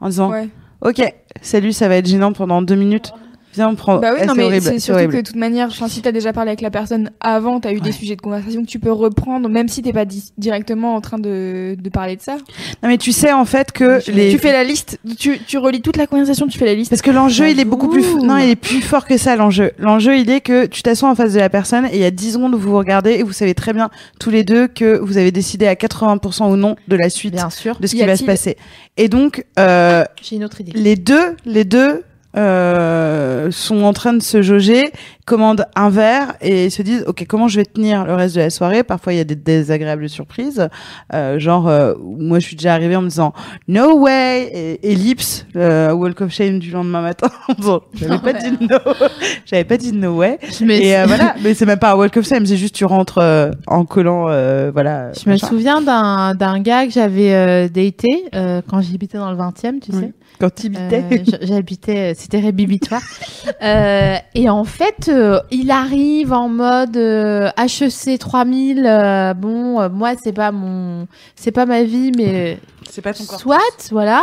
[0.00, 0.48] en disant Ouais.
[0.82, 1.02] Ok,
[1.40, 3.12] salut, ça va être gênant pendant deux minutes.
[3.56, 3.96] Viens, on prend.
[3.98, 5.12] Bah oui, Eh, non, mais c'est surtout horrible.
[5.14, 7.90] que de toute manière, si t'as déjà parlé avec la personne avant, t'as eu des
[7.92, 11.18] sujets de conversation que tu peux reprendre, même si t'es pas di- directement en train
[11.18, 12.36] de, de parler de ça.
[12.82, 14.30] Non, mais tu sais en fait que les.
[14.30, 16.90] Tu fais la liste, tu, tu relis toute la conversation, tu fais la liste.
[16.90, 18.04] Parce que l'enjeu, il est beaucoup plus.
[18.16, 19.72] Non, il est plus fort que ça, l'enjeu.
[19.78, 22.10] L'enjeu, il est que tu t'assois en face de la personne et il y a
[22.10, 23.90] 10 secondes où vous vous regardez et vous savez très bien,
[24.20, 27.50] tous les deux, que vous avez décidé à 80% ou non de la suite Bien
[27.50, 27.78] sûr.
[27.80, 28.56] de ce qui va se passer.
[28.96, 30.72] Et donc, euh, J'ai une autre idée.
[30.74, 32.02] les deux, les deux
[32.36, 34.90] euh, sont en train de se jauger,
[35.24, 38.50] commandent un verre et se disent ok comment je vais tenir le reste de la
[38.50, 38.82] soirée?
[38.84, 40.68] Parfois il y a des désagréables surprises,
[41.14, 43.32] euh, genre euh, moi je suis déjà arrivée en me disant
[43.68, 44.50] no way
[44.82, 47.28] et ellipse euh, walk of shame du lendemain matin.
[47.94, 48.78] j'avais pas dit no,
[49.46, 50.38] j'avais pas dit no way.
[50.68, 53.18] Et euh, voilà, mais c'est même pas un walk of shame, c'est juste tu rentres
[53.18, 55.12] euh, en collant euh, voilà.
[55.12, 55.46] je me machin.
[55.48, 59.90] souviens d'un d'un gars que j'avais euh, daté euh, quand j'habitais dans le 20e, tu
[59.92, 60.00] Oui.
[60.00, 60.12] sais.
[60.38, 63.02] Quand tu Euh, j- J'habitais, c'était rébibitoire.
[63.62, 68.84] Euh, et en fait, euh, il arrive en mode euh, HEC 3000.
[68.86, 71.06] euh, bon, euh, moi, c'est pas mon,
[71.36, 72.58] c'est pas ma vie, mais
[72.90, 73.40] c'est pas ton corps.
[73.40, 74.22] soit, voilà.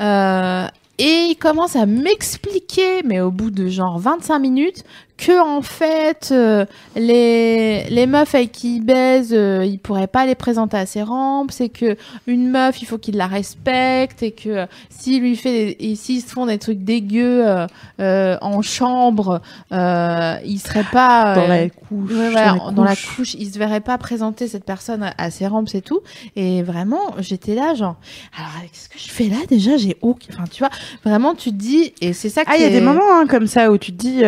[0.00, 0.66] Euh,
[0.98, 4.84] et il commence à m'expliquer, mais au bout de genre 25 minutes,
[5.18, 6.64] que en fait, euh,
[6.96, 11.02] les, les meufs avec qui il baise, euh, il pourrait pas les présenter à ses
[11.02, 11.50] rampes.
[11.50, 11.96] C'est que
[12.26, 15.94] une meuf, il faut qu'il la respecte et que euh, s'il lui fait, des- et
[15.96, 17.66] s'ils se font des trucs dégueux euh,
[18.00, 19.40] euh, en chambre,
[19.72, 22.10] il serait pas Dans la couche.
[22.12, 23.16] Ouais, voilà, dans la dans la couche.
[23.16, 26.00] couche, il se verrait pas présenter cette personne à, à ses rampes, c'est tout.
[26.36, 27.96] Et vraiment, j'étais là, genre,
[28.36, 30.28] alors, qu'est-ce que je fais là déjà J'ai aucun.
[30.34, 30.70] Enfin, tu vois,
[31.04, 33.46] vraiment, tu te dis, et c'est ça Ah, il y a des moments hein, comme
[33.46, 34.20] ça où tu te dis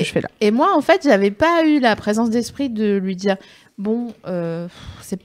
[0.00, 2.68] Et- que je fais là Et moi, en fait, j'avais pas eu la présence d'esprit
[2.68, 3.36] de lui dire,
[3.78, 4.66] bon, euh,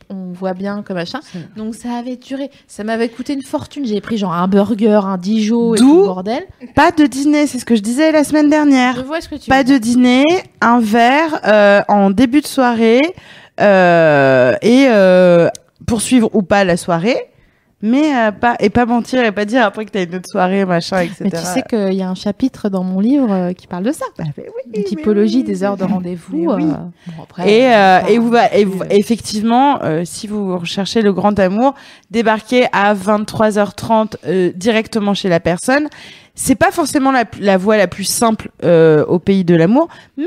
[0.09, 1.19] on voit bien que machin.
[1.55, 2.49] Donc, ça avait duré.
[2.67, 3.85] Ça m'avait coûté une fortune.
[3.85, 6.43] J'ai pris genre un burger, un Dijon et tout le bordel.
[6.75, 8.95] Pas de dîner, c'est ce que je disais la semaine dernière.
[8.95, 10.23] Je vois ce que tu Pas veux de dîner,
[10.61, 13.01] un verre euh, en début de soirée
[13.61, 15.49] euh, et euh,
[15.87, 17.17] poursuivre ou pas la soirée,
[17.81, 20.65] mais euh, pas et pas mentir et pas dire après que t'as une autre soirée
[20.65, 21.15] machin etc.
[21.25, 23.91] Mais tu sais qu'il y a un chapitre dans mon livre euh, qui parle de
[23.91, 24.05] ça.
[24.17, 26.45] Bah, oui, Une typologie oui, des heures de rendez-vous.
[26.55, 26.63] oui.
[26.63, 26.67] euh,
[27.07, 31.13] bon, après, Et, euh, enfin, et, vous, et vous- effectivement, euh, si vous recherchez le
[31.13, 31.75] grand amour,
[32.11, 35.87] débarquez à 23h30 euh, directement chez la personne.
[36.33, 40.25] C'est pas forcément la, la voie la plus simple euh, au pays de l'amour, mais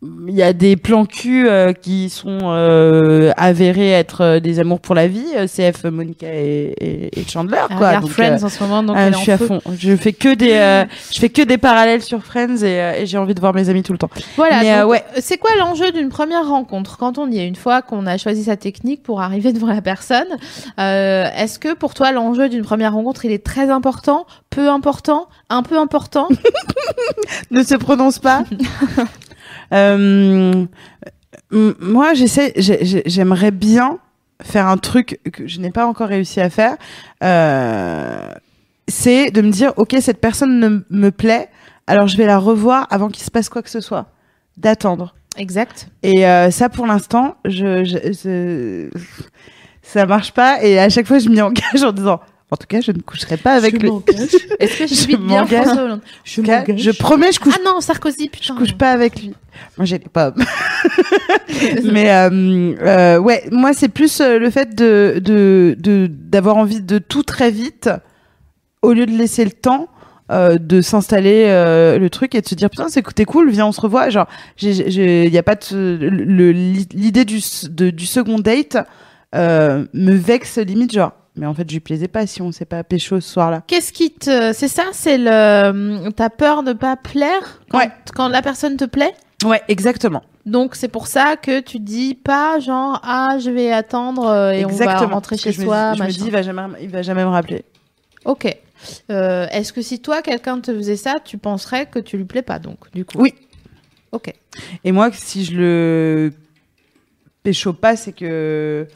[0.00, 4.78] il y a des plans cul euh, qui sont euh, avérés être euh, des amours
[4.78, 5.26] pour la vie.
[5.36, 7.96] euh, CF, Monica et, et, et Chandler, Elle quoi.
[7.96, 9.60] Donc, Friends euh, en ce moment, donc ah, je suis à fond.
[9.76, 13.06] Je fais que des, euh, je fais que des parallèles sur Friends et, euh, et
[13.06, 14.10] j'ai envie de voir mes amis tout le temps.
[14.36, 15.04] Voilà, Mais, euh, donc, ouais.
[15.18, 16.96] c'est quoi l'enjeu d'une première rencontre?
[16.96, 19.82] Quand on y est une fois qu'on a choisi sa technique pour arriver devant la
[19.82, 20.28] personne
[20.78, 25.26] euh, Est-ce que pour toi l'enjeu d'une première rencontre il est très important, peu important,
[25.50, 26.28] un peu important?
[27.50, 28.44] Ne se prononce pas.
[29.72, 30.64] Euh,
[31.50, 33.98] moi, j'essaie, j'ai- j'ai- j'aimerais bien
[34.42, 36.76] faire un truc que je n'ai pas encore réussi à faire.
[37.24, 38.30] Euh,
[38.86, 41.48] c'est de me dire, ok, cette personne ne me plaît,
[41.86, 44.06] alors je vais la revoir avant qu'il se passe quoi que ce soit.
[44.56, 45.14] D'attendre.
[45.36, 45.88] Exact.
[46.02, 48.90] Et euh, ça, pour l'instant, je, je, je-
[49.82, 50.62] ça marche pas.
[50.64, 52.20] Et à chaque fois, je m'y engage en disant,
[52.50, 53.90] en tout cas, je ne coucherai pas avec Je lui.
[54.60, 55.44] Est-ce que Je j'imite bien.
[55.46, 56.78] François Hollande Je m'engage.
[56.80, 58.54] je promets, je couche Ah non, Sarkozy, putain.
[58.54, 59.34] je couche pas avec lui.
[59.76, 60.34] Moi, j'ai des pommes.
[61.84, 66.80] Mais euh, euh, ouais, moi, c'est plus euh, le fait de de de- d'avoir envie
[66.80, 67.90] de tout très vite,
[68.82, 69.88] au lieu de laisser le temps.
[70.30, 73.64] euh, de s'installer euh, le truc et de se dire putain c'est t'es cool viens
[73.66, 74.26] on se revoit genre
[74.60, 78.76] il y a pas l'idée du s- de- du second date
[79.34, 82.64] euh, me vexe limite genre mais en fait je lui plaisais pas si on s'est
[82.66, 84.52] pas pécho ce soir là Qu'est-ce qui te.
[84.52, 84.84] C'est ça?
[84.92, 86.10] C'est le.
[86.10, 87.90] T'as peur de pas plaire quand, Ouais.
[88.14, 89.14] quand la personne te plaît?
[89.44, 94.26] Ouais exactement Donc c'est pour ça que tu dis pas genre ah je vais attendre
[94.26, 96.30] euh, et on va exactement rentrer chez je me soi dis- je me dis il
[96.32, 97.64] va jamais il va jamais me rappeler
[98.24, 98.52] Ok.
[99.10, 102.42] Euh, Est-ce que si toi quelqu'un te faisait ça, tu penserais que tu lui plais
[102.42, 103.18] pas donc du coup?
[103.20, 103.32] Oui.
[104.12, 104.32] Ok.
[104.84, 106.32] Et moi, si je le
[107.42, 108.86] pécho pas, c'est que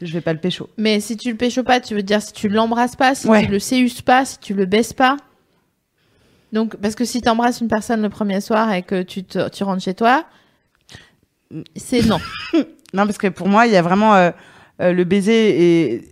[0.00, 0.68] je vais pas le pécho.
[0.76, 3.44] Mais si tu le pécho pas, tu veux dire si tu l'embrasses pas, si Ouais.
[3.44, 5.16] tu le séuses pas, si tu le baisses pas.
[6.52, 9.48] Donc parce que si tu embrasses une personne le premier soir et que tu te,
[9.50, 10.24] tu rentres chez toi,
[11.76, 12.18] c'est non.
[12.94, 14.30] Non, parce que pour moi, il y a vraiment euh,
[14.80, 16.08] euh, le baiser et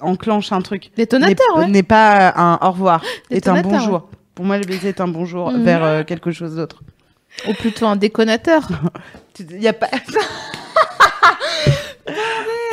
[0.00, 0.92] enclenche un truc.
[0.96, 1.82] Détonateur, N'est- ouais.
[1.82, 4.08] Pas un au revoir, est un bonjour.
[4.36, 5.64] Pour moi, le baiser est un bonjour Mhm.
[5.64, 6.84] vers euh, quelque chose d'autre.
[7.48, 8.68] Ou plutôt un déconnateur.
[9.40, 9.88] Il y a pas.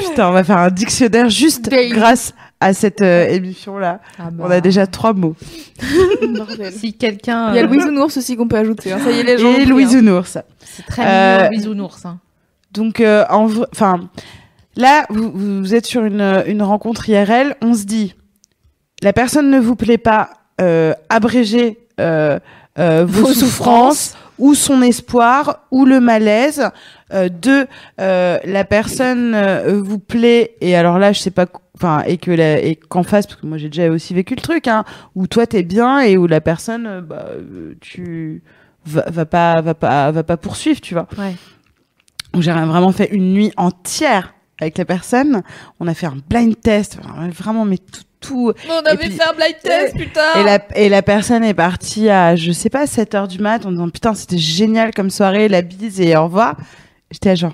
[0.10, 4.00] Putain, on va faire un dictionnaire juste grâce à cette euh, émission là.
[4.18, 4.46] Ah bah.
[4.48, 5.36] On a déjà trois mots.
[6.72, 7.50] Si quelqu'un.
[7.52, 8.92] Il y a le bisounours aussi qu'on peut ajouter.
[8.92, 9.00] hein.
[9.04, 9.54] Ça y est, les gens.
[9.54, 10.00] Et Louise hein.
[10.00, 10.38] Ounours.
[10.64, 12.06] C'est très Euh, mignon, bisounours.
[12.06, 12.20] Hein.
[12.72, 14.10] Donc, euh, en enfin,
[14.76, 17.56] là, vous, vous êtes sur une, une rencontre IRL.
[17.62, 18.16] On se dit,
[19.02, 20.30] la personne ne vous plaît pas,
[20.62, 22.40] euh, abrégez euh,
[22.80, 26.70] euh, vos, Vos souffrances ou son espoir ou le malaise.
[27.14, 27.68] Euh, deux,
[28.02, 31.46] euh, la personne euh, vous plaît et alors là, je sais pas.
[31.76, 34.42] Enfin, et que la, et qu'en face, parce que moi j'ai déjà aussi vécu le
[34.42, 37.26] truc, hein, où toi t'es bien et où la personne, euh, bah,
[37.82, 38.42] tu
[38.86, 41.36] va, va pas, va pas, va pas poursuivre, tu vois Ouais.
[42.40, 45.44] j'ai vraiment fait une nuit entière avec la personne.
[45.80, 46.98] On a fait un blind test,
[47.34, 48.02] vraiment, mais tout.
[48.26, 50.22] Tout On avait puis- fait un blind test, putain.
[50.40, 53.66] et, la, et la personne est partie à, je sais pas, 7 heures du mat
[53.66, 56.56] en disant putain, c'était génial comme soirée, la bise et au revoir.
[57.12, 57.54] J'étais à genre,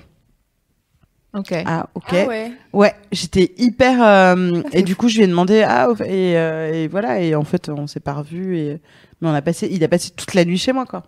[1.34, 1.52] Ok.
[1.66, 2.04] ah, ok.
[2.12, 2.52] Ah ouais.
[2.72, 4.02] Ouais, j'étais hyper.
[4.04, 7.44] euh, et du coup, je lui ai demandé, ah, et, euh, et voilà, et en
[7.44, 8.80] fait, on s'est pas revus, et,
[9.20, 11.04] mais on a passé, il a passé toute la nuit chez moi, quoi.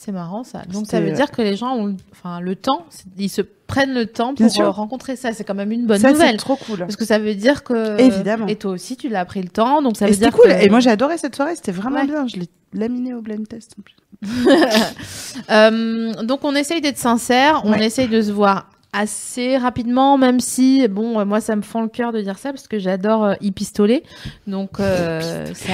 [0.00, 0.62] C'est marrant ça.
[0.72, 3.42] Donc ça veut euh, dire que les gens ont, enfin, le temps, c'est- ils se
[3.42, 5.32] prennent le temps pour euh, rencontrer ça.
[5.32, 6.36] C'est quand même une bonne Ça, c'est nouvelle.
[6.36, 6.78] trop cool.
[6.78, 8.00] Parce que ça veut dire que.
[8.00, 8.46] Évidemment.
[8.46, 10.50] Et toi aussi, tu l'as pris le temps, donc ça Et veut c'était dire cool.
[10.52, 12.06] que- Et moi, j'ai adoré cette soirée, c'était vraiment Ouais.
[12.06, 12.28] bien.
[12.28, 13.74] Je l'ai laminé au blind test.
[13.76, 13.96] en plus.
[15.50, 17.84] Euh, donc on essaye d'être sincère, on Ouais.
[17.86, 21.88] essaye de se voir assez rapidement, même si bon, euh, moi ça me fend le
[21.88, 24.02] cœur de dire ça parce que j'adore euh, y pistoler.
[24.46, 25.72] Donc euh, ça.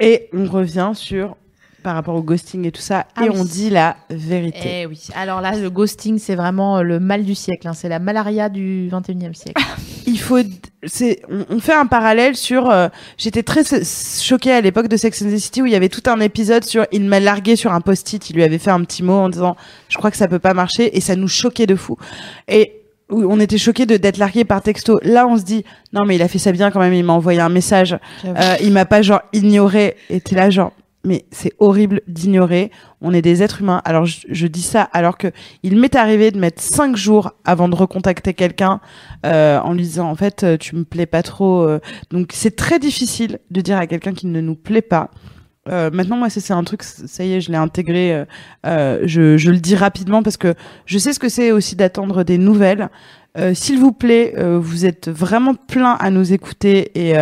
[0.00, 1.36] Et on revient sur
[1.86, 3.36] par rapport au ghosting et tout ça, Ah et oui.
[3.38, 4.80] on dit la vérité.
[4.82, 5.00] Eh oui.
[5.14, 7.68] Alors là, le ghosting, c'est vraiment le mal du siècle.
[7.68, 7.74] hein.
[7.74, 9.62] C'est la malaria du 21e siècle.
[10.08, 10.38] Il faut,
[10.84, 12.68] c'est, on, fait un parallèle sur.
[12.68, 13.62] euh, J'étais très
[14.20, 16.64] choquée à l'époque de Sex and the City où il y avait tout un épisode
[16.64, 16.86] sur.
[16.90, 18.30] Il m'a largué sur un post-it.
[18.30, 19.54] Il lui avait fait un petit mot en disant,
[19.88, 21.96] je crois que ça peut pas marcher, et ça nous choquait de fou.
[22.48, 22.82] Et
[23.12, 24.98] où on était choqués de d'être largué par texto.
[25.04, 26.94] Là, on se dit, non mais il a fait ça bien quand même.
[26.94, 27.96] Il m'a envoyé un message.
[28.24, 29.94] Euh, il m'a pas genre ignoré.
[30.10, 30.72] Et t'es là genre,
[31.06, 32.70] mais c'est horrible d'ignorer.
[33.00, 33.80] On est des êtres humains.
[33.86, 35.28] Alors je, je dis ça alors que
[35.62, 38.80] il m'est arrivé de mettre cinq jours avant de recontacter quelqu'un
[39.24, 41.62] euh, en lui disant en fait tu me plais pas trop.
[41.62, 41.80] euh.
[42.10, 45.10] Donc c'est très difficile de dire à quelqu'un qui ne nous plaît pas.
[45.68, 48.14] Euh, maintenant, moi, c'est un truc, ça y est, je l'ai intégré.
[48.14, 48.24] euh,
[48.66, 50.54] euh, je, je le dis rapidement parce que
[50.84, 52.88] je sais ce que c'est aussi d'attendre des nouvelles.
[53.36, 57.14] Euh, S'il vous plaît, euh, vous êtes vraiment plein à nous écouter et,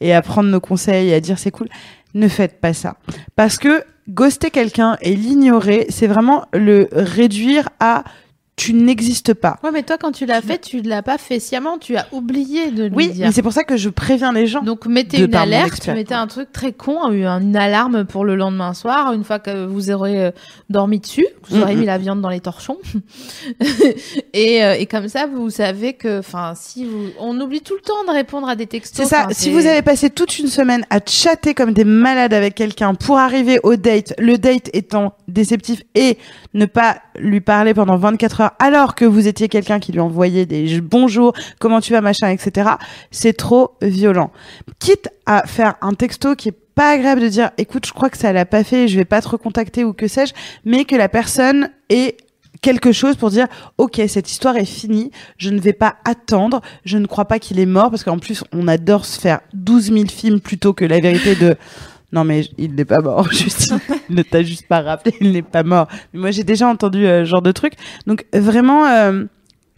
[0.00, 1.68] et à prendre nos conseils et à dire c'est cool.
[2.14, 2.96] Ne faites pas ça.
[3.36, 8.04] Parce que ghoster quelqu'un et l'ignorer, c'est vraiment le réduire à
[8.56, 9.58] tu n'existes pas.
[9.64, 11.78] Ouais, mais toi, quand tu l'as fait, tu l'as pas fait sciemment.
[11.78, 13.26] Tu as oublié de lui Oui, dire.
[13.26, 14.62] mais c'est pour ça que je préviens les gens.
[14.62, 19.12] Donc mettez une alerte, mettez un truc très con, une, alarme pour le lendemain soir,
[19.12, 20.30] une fois que vous aurez euh,
[20.70, 22.78] dormi dessus, que vous aurez mis la viande dans les torchons.
[24.32, 27.80] et, euh, et comme ça, vous savez que, enfin, si vous, on oublie tout le
[27.80, 29.04] temps de répondre à des textos.
[29.04, 29.26] C'est ça.
[29.32, 33.18] Si vous avez passé toute une semaine à chatter comme des malades avec quelqu'un pour
[33.18, 36.18] arriver au date, le date étant déceptif et
[36.54, 40.46] ne pas lui parler pendant 24 heures alors que vous étiez quelqu'un qui lui envoyait
[40.46, 42.70] des bonjours, comment tu vas, machin, etc.
[43.10, 44.30] C'est trop violent.
[44.78, 48.18] Quitte à faire un texto qui est pas agréable de dire, écoute, je crois que
[48.18, 50.34] ça l'a pas fait, je vais pas te recontacter ou que sais-je,
[50.64, 52.16] mais que la personne ait
[52.60, 56.96] quelque chose pour dire ok cette histoire est finie je ne vais pas attendre je
[56.96, 60.06] ne crois pas qu'il est mort parce qu'en plus on adore se faire 12 000
[60.06, 61.56] films plutôt que la vérité de
[62.14, 63.74] non mais il n'est pas mort juste
[64.08, 67.06] il ne t'a juste pas rappelé il n'est pas mort mais moi j'ai déjà entendu
[67.06, 67.74] euh, ce genre de truc
[68.06, 69.24] donc vraiment euh,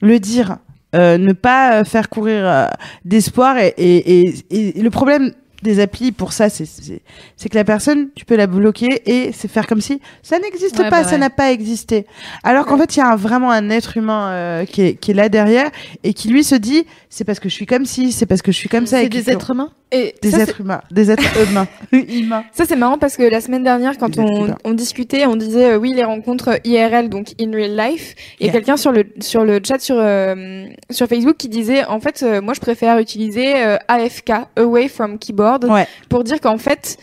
[0.03, 0.59] le dire
[0.95, 2.69] euh, ne pas faire courir
[3.05, 5.33] d'espoir et, et, et, et le problème
[5.63, 9.67] des applis pour ça c'est que la personne tu peux la bloquer et c'est faire
[9.67, 11.19] comme si ça n'existe Ouais, pas bah ça ouais.
[11.19, 12.07] n'a pas existé
[12.45, 15.15] alors qu'en fait il y a un- vraiment un être humain qui est qui est
[15.15, 15.71] là derrière
[16.05, 18.53] et qui lui se dit c'est parce que je suis comme ci c'est parce que
[18.53, 19.71] je suis comme ça C'est et des êtres humains?
[19.93, 20.81] Et des ça, êtres humains.
[20.91, 21.69] Des êtres humains.
[21.93, 22.45] Humains.
[22.53, 25.93] Ça c'est marrant parce que la semaine dernière quand on, discutait, on disait euh, oui
[25.95, 28.15] les rencontres IRL donc in real life.
[28.41, 31.85] Il y a quelqu'un sur le sur le chat sur euh, sur Facebook qui disait
[31.85, 35.87] en fait euh, moi je préfère utiliser euh, AFK away from keyboard Ouais.
[36.09, 36.99] pour dire qu'en fait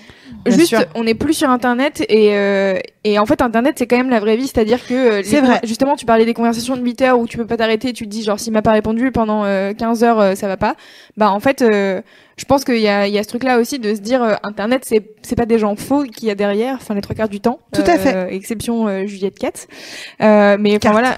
[0.46, 0.80] Bien juste sûr.
[0.96, 4.20] on n'est plus sur internet et euh, et en fait internet c'est quand même la
[4.20, 5.60] vraie vie c'est-à-dire que euh, les vrai.
[5.64, 8.10] justement tu parlais des conversations de 8 heures où tu peux pas t'arrêter tu te
[8.10, 10.76] dis genre s'il m'a pas répondu pendant euh, 15 heures euh, ça va pas
[11.16, 12.02] bah en fait euh,
[12.38, 14.84] je pense qu'il y a, y a ce truc-là aussi de se dire euh, Internet,
[14.86, 17.40] c'est c'est pas des gens faux qu'il y a derrière, enfin les trois quarts du
[17.40, 17.60] temps.
[17.74, 18.34] Tout à fait.
[18.34, 19.68] Exception euh, Juliette Katz.
[20.22, 21.18] Euh, mais enfin voilà.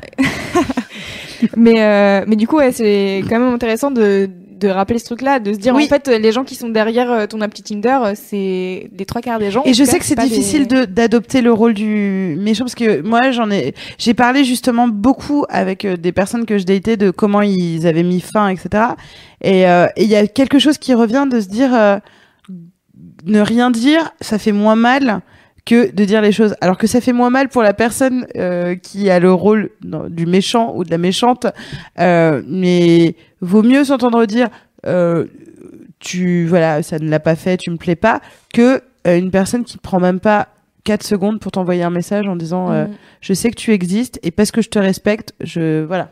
[1.58, 4.30] mais euh, mais du coup, ouais, c'est quand même intéressant de de
[4.64, 5.84] rappeler ce truc-là, de se dire Oui.
[5.86, 9.22] en fait, les gens qui sont derrière euh, ton appli Tinder, euh, c'est les trois
[9.22, 9.62] quarts des gens.
[9.66, 12.76] Et je cas, sais que c'est des- difficile de d'adopter le rôle du méchant parce
[12.76, 16.98] que moi j'en ai j'ai parlé justement beaucoup avec euh, des personnes que je datais
[16.98, 18.84] de comment ils avaient mis fin etc.
[19.42, 21.98] Et euh, et il y a quelque chose qui revient de se dire euh,
[23.26, 25.22] ne rien dire ça fait moins mal
[25.66, 28.76] que de dire les choses alors que ça fait moins mal pour la personne euh,
[28.76, 31.48] qui a le rôle non, du méchant ou de la méchante
[32.00, 34.50] euh, mais vaut mieux s'entendre dire
[34.86, 35.26] euh,
[36.00, 38.22] tu voilà ça ne l'a pas fait tu me plais pas
[38.54, 40.50] que une personne qui prend même pas
[40.84, 42.92] 4 secondes pour t'envoyer un message en disant euh, Mm.
[43.22, 46.10] je sais que tu existes et parce que je te respecte je voilà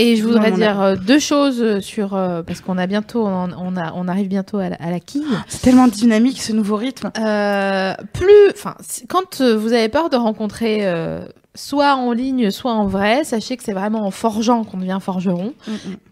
[0.00, 3.26] Et je voudrais Non, dire euh, deux choses euh, sur euh, parce qu'on a bientôt
[3.26, 5.24] on, on a on arrive bientôt à la, à la quille.
[5.46, 7.10] c'est tellement dynamique ce nouveau rythme.
[7.18, 8.74] Euh, plus, enfin,
[9.08, 11.20] quand vous avez peur de rencontrer euh,
[11.54, 15.52] soit en ligne, soit en vrai, sachez que c'est vraiment en forgeant qu'on devient forgeron.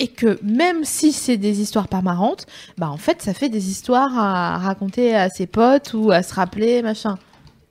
[0.01, 2.45] Et que même si c'est des histoires pas marrantes,
[2.76, 6.34] bah en fait ça fait des histoires à raconter à ses potes ou à se
[6.34, 7.16] rappeler machin.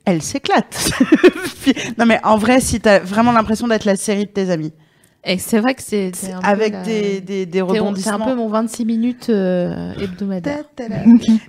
[0.04, 0.90] elle s'éclate.
[1.98, 4.72] Non mais en vrai si t'as vraiment l'impression d'être la série de tes amis
[5.24, 7.78] Et c'est vrai que c'est c'est un peu avec la- des, des, des c'est- C'est
[7.80, 10.58] rebondissements un peu mon 26 minutes euh, hebdomadaire.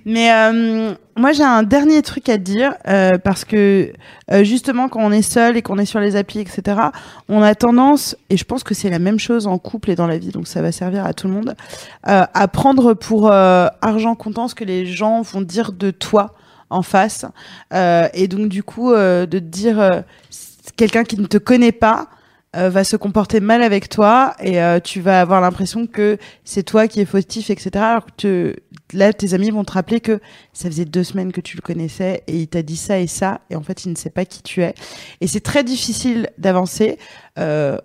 [0.04, 3.92] Mais euh, moi, j'ai un dernier truc à te dire euh, parce que
[4.32, 6.78] euh, justement, quand on est seul et qu'on est sur les applis, etc.,
[7.28, 10.08] on a tendance, et je pense que c'est la même chose en couple et dans
[10.08, 11.54] la vie, donc ça va servir à tout le monde,
[12.08, 16.34] euh, à prendre pour euh, argent comptant ce que les gens vont dire de toi
[16.70, 17.24] en face,
[17.72, 20.02] Euh, et donc du coup, euh, de dire euh,
[20.76, 22.08] quelqu'un qui ne te connaît pas.
[22.56, 26.62] Euh, va se comporter mal avec toi et euh, tu vas avoir l'impression que c'est
[26.62, 27.70] toi qui es fautif, etc.
[27.76, 28.56] Alors que
[28.92, 30.20] là, tes amis vont te rappeler que
[30.52, 33.40] ça faisait deux semaines que tu le connaissais et il t'a dit ça et ça,
[33.50, 34.74] et en fait, il ne sait pas qui tu es.
[35.20, 36.98] Et c'est très difficile d'avancer.
[37.38, 37.78] Euh,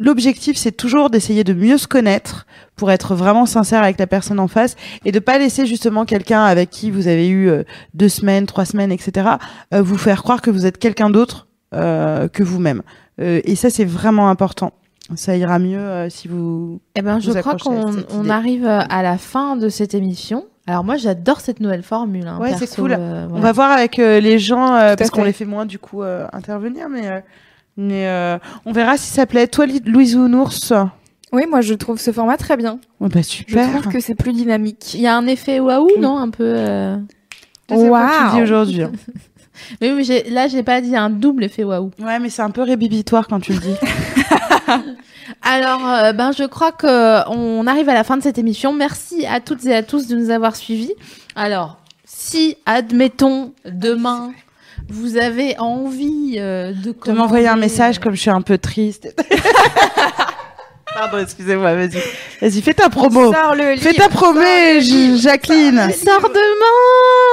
[0.00, 4.40] L'objectif, c'est toujours d'essayer de mieux se connaître pour être vraiment sincère avec la personne
[4.40, 4.74] en face
[5.04, 8.64] et de pas laisser justement quelqu'un avec qui vous avez eu euh, deux semaines, trois
[8.64, 9.28] semaines, etc.,
[9.74, 12.82] euh, vous faire croire que vous êtes quelqu'un d'autre euh, que vous-même.
[13.20, 14.72] Euh, et ça, c'est vraiment important.
[15.16, 19.18] Ça ira mieux euh, si vous Eh ben, je crois qu'on arrive euh, à la
[19.18, 20.46] fin de cette émission.
[20.66, 22.28] Alors moi, j'adore cette nouvelle formule.
[22.28, 22.94] hein, Ouais, c'est cool.
[22.96, 25.78] euh, On va voir avec euh, les gens euh, parce qu'on les fait moins du
[25.80, 27.24] coup euh, intervenir, mais
[27.76, 29.48] mais euh, on verra si ça plaît.
[29.48, 30.72] Toi, Louise Ounours,
[31.32, 32.78] Oui, moi je trouve ce format très bien.
[33.00, 33.68] ouais, bah Je super.
[33.80, 34.94] trouve que c'est plus dynamique.
[34.94, 36.54] Il y a un effet waouh, non Un peu.
[37.70, 38.42] Waouh.
[38.42, 38.82] aujourd'hui.
[39.80, 41.90] Mais oui, j'ai- là, j'ai pas dit un double effet waouh.
[41.98, 43.74] Ouais, mais c'est un peu rébibitoire quand tu le dis.
[45.42, 48.72] Alors, euh, ben, je crois que on arrive à la fin de cette émission.
[48.72, 50.92] Merci à toutes et à tous de nous avoir suivis.
[51.36, 54.32] Alors, si, admettons, demain,
[54.88, 59.14] vous avez envie euh, de, de m'envoyer un message comme je suis un peu triste.
[60.94, 62.02] Pardon, excusez-moi, vas-y.
[62.40, 63.32] Vas-y, fais ta promo.
[63.32, 65.88] Sors le Fais livre, ta promo, Jacqueline.
[65.92, 67.29] Sort demain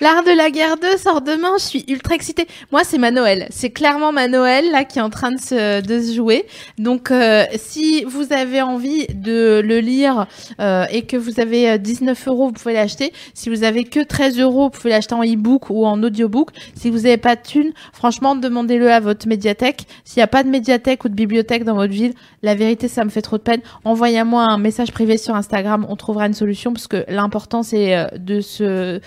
[0.00, 2.46] L'art de la guerre 2 sort demain, je suis ultra excitée.
[2.72, 3.46] Moi, c'est ma Noël.
[3.50, 6.46] C'est clairement ma Noël, là, qui est en train de se, jouer.
[6.78, 10.26] Donc, euh, si vous avez envie de le lire
[10.60, 13.12] euh, et que vous avez euh, 19 euros, vous pouvez l'acheter.
[13.34, 16.50] Si vous avez que 13 euros, vous pouvez l'acheter en e-book ou en audiobook.
[16.74, 19.86] Si vous n'avez pas de thunes, franchement, demandez-le à votre médiathèque.
[20.04, 23.04] S'il n'y a pas de médiathèque ou de bibliothèque dans votre ville, la vérité, ça
[23.04, 23.60] me fait trop de peine.
[23.84, 28.06] Envoyez-moi un message privé sur Instagram, on trouvera une solution parce que l'important c'est euh,
[28.18, 29.00] de se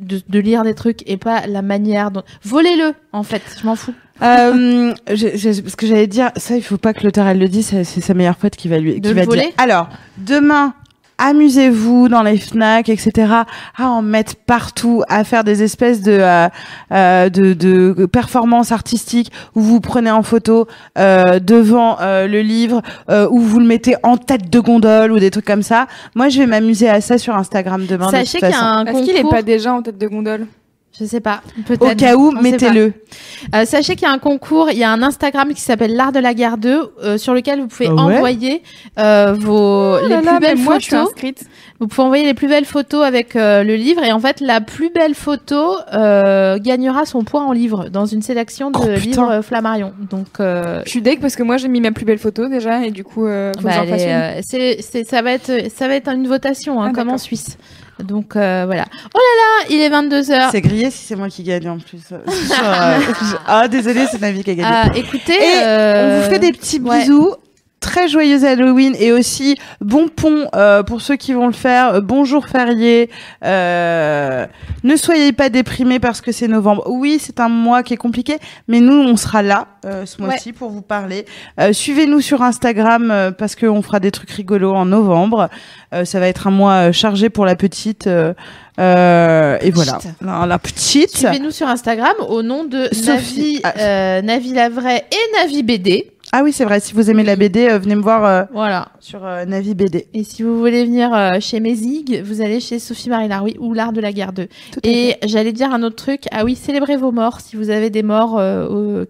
[0.00, 3.76] de, de lire des trucs et pas la manière dont volez-le en fait, je m'en
[3.76, 3.94] fous.
[4.22, 8.00] Euh, parce que j'allais dire, ça, il faut pas que l'auteur elle le dise, c'est
[8.00, 9.42] sa meilleure pote qui va lui, qui le va voler?
[9.42, 9.52] Dire.
[9.58, 10.74] Alors, demain,
[11.24, 13.32] amusez-vous dans les Fnac, etc.
[13.76, 16.48] À en mettre partout, à faire des espèces de euh,
[16.92, 20.66] euh, de, de performances artistiques où vous prenez en photo
[20.98, 25.18] euh, devant euh, le livre, euh, où vous le mettez en tête de gondole ou
[25.18, 25.86] des trucs comme ça.
[26.14, 28.06] Moi, je vais m'amuser à ça sur Instagram demain.
[28.06, 28.64] de Sachez qu'il y a façon.
[28.64, 30.46] un Est-ce qu'il est pas déjà en tête de gondole?
[30.98, 31.42] Je sais pas,
[31.80, 32.92] Au cas où, mettez-le.
[33.54, 36.12] Euh, sachez qu'il y a un concours, il y a un Instagram qui s'appelle l'art
[36.12, 38.62] de la guerre 2 euh, sur lequel vous pouvez Ah ouais envoyer
[39.00, 41.08] euh, vos les Oh là plus là, belles moi, je suis photos.
[41.08, 41.44] inscrite.
[41.80, 44.60] Vous pouvez envoyer les plus belles photos avec euh, le livre et en fait la
[44.60, 49.40] plus belle photo euh, gagnera son point en livre dans une sélection de Oh, livres
[49.42, 49.92] Flammarion.
[50.10, 52.86] Donc euh, Je suis deg parce que moi j'ai mis ma plus belle photo déjà
[52.86, 54.10] et du coup euh, faut bah, que j'en fasse est, une.
[54.12, 57.18] euh, c'est, c'est- ça va être ça va être une votation hein, Ah, comme en.
[57.18, 57.58] Suisse.
[58.02, 58.84] Donc euh, voilà.
[59.14, 61.78] Oh là là, il est 22 h C'est grillé si c'est moi qui gagne en
[61.78, 62.02] plus.
[62.12, 62.18] Euh,
[63.46, 64.68] Ah, désolé, c'est Navi qui a gagné.
[64.70, 67.34] Ah, écoutez, Et euh, On vous fait des petits bisous.
[67.84, 71.96] Très joyeux Halloween et aussi bon pont euh, pour ceux qui vont le faire.
[71.96, 73.10] Euh, bonjour férié.
[73.44, 74.46] Euh,
[74.84, 76.84] ne soyez pas déprimés parce que c'est novembre.
[76.86, 80.54] Oui, c'est un mois qui est compliqué, mais nous, on sera là euh, ce mois-ci
[80.54, 81.26] pour vous parler.
[81.60, 85.50] Euh, Suivez-nous sur Instagram euh, parce qu'on fera des trucs rigolos en novembre.
[85.92, 88.06] Euh, ça va être un mois chargé pour la petite.
[88.06, 88.32] euh,
[88.80, 91.14] euh, et voilà, la, la petite.
[91.14, 93.60] Suivez-nous sur Instagram au nom de Sophie.
[93.62, 96.10] Navi, euh, Navi Lavray et Navi BD.
[96.36, 96.80] Ah oui, c'est vrai.
[96.80, 98.88] Si vous aimez la BD, euh, venez me voir euh, Voilà.
[98.98, 100.08] sur euh, Navi BD.
[100.14, 103.92] Et si vous voulez venir chez Mézig, vous allez chez Sophie Marie Laroui ou l'art
[103.92, 104.48] de la guerre 2.
[104.72, 106.22] Tout à Et j'allais dire un autre truc.
[106.32, 107.38] Ah oui, célébrez vos morts.
[107.40, 108.42] Si vous avez des morts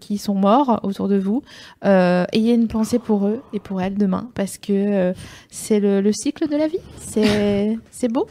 [0.01, 1.41] qui sont morts autour de vous,
[1.83, 5.15] ayez une pensée pour eux et pour elles demain, parce que
[5.49, 6.77] c'est le, le cycle de la vie.
[7.01, 8.27] C'est beau.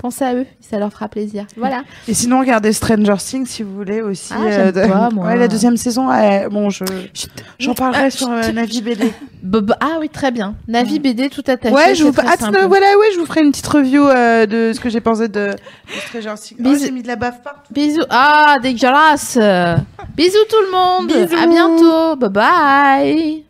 [0.00, 1.44] Pensez à eux, ça leur fera plaisir.
[1.58, 1.82] Voilà.
[2.08, 4.32] Et sinon, regardez Stranger Things si vous voulez aussi.
[4.34, 5.26] Ah, j'aime de- pas, moi.
[5.26, 6.08] Ouais, la deuxième saison.
[6.08, 6.84] ouais, bon, je
[7.58, 9.12] j'en parlerai Ah, sur euh, Navi BD.
[9.78, 10.54] Ah oui, très bien.
[10.68, 11.74] Navi BD tout attaché.
[11.74, 14.72] ouais, je vous ah, euh, voilà, ouais, je vous ferai une petite review euh, de
[14.74, 15.56] ce que j'ai pensé de, de
[16.08, 16.56] Stranger Things.
[16.60, 16.84] Oh, Bisous.
[16.86, 17.70] j'ai mis de la baffe partout.
[17.74, 18.00] Bisous.
[18.08, 19.36] Ah, dégueulasse.
[20.16, 21.08] Bisous tout le monde.
[21.08, 21.42] Bisous.
[21.42, 22.16] À bientôt.
[22.16, 23.44] Bye bye.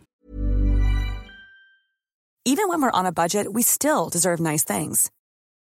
[2.43, 5.09] Even when we're on a budget, we still deserve nice things.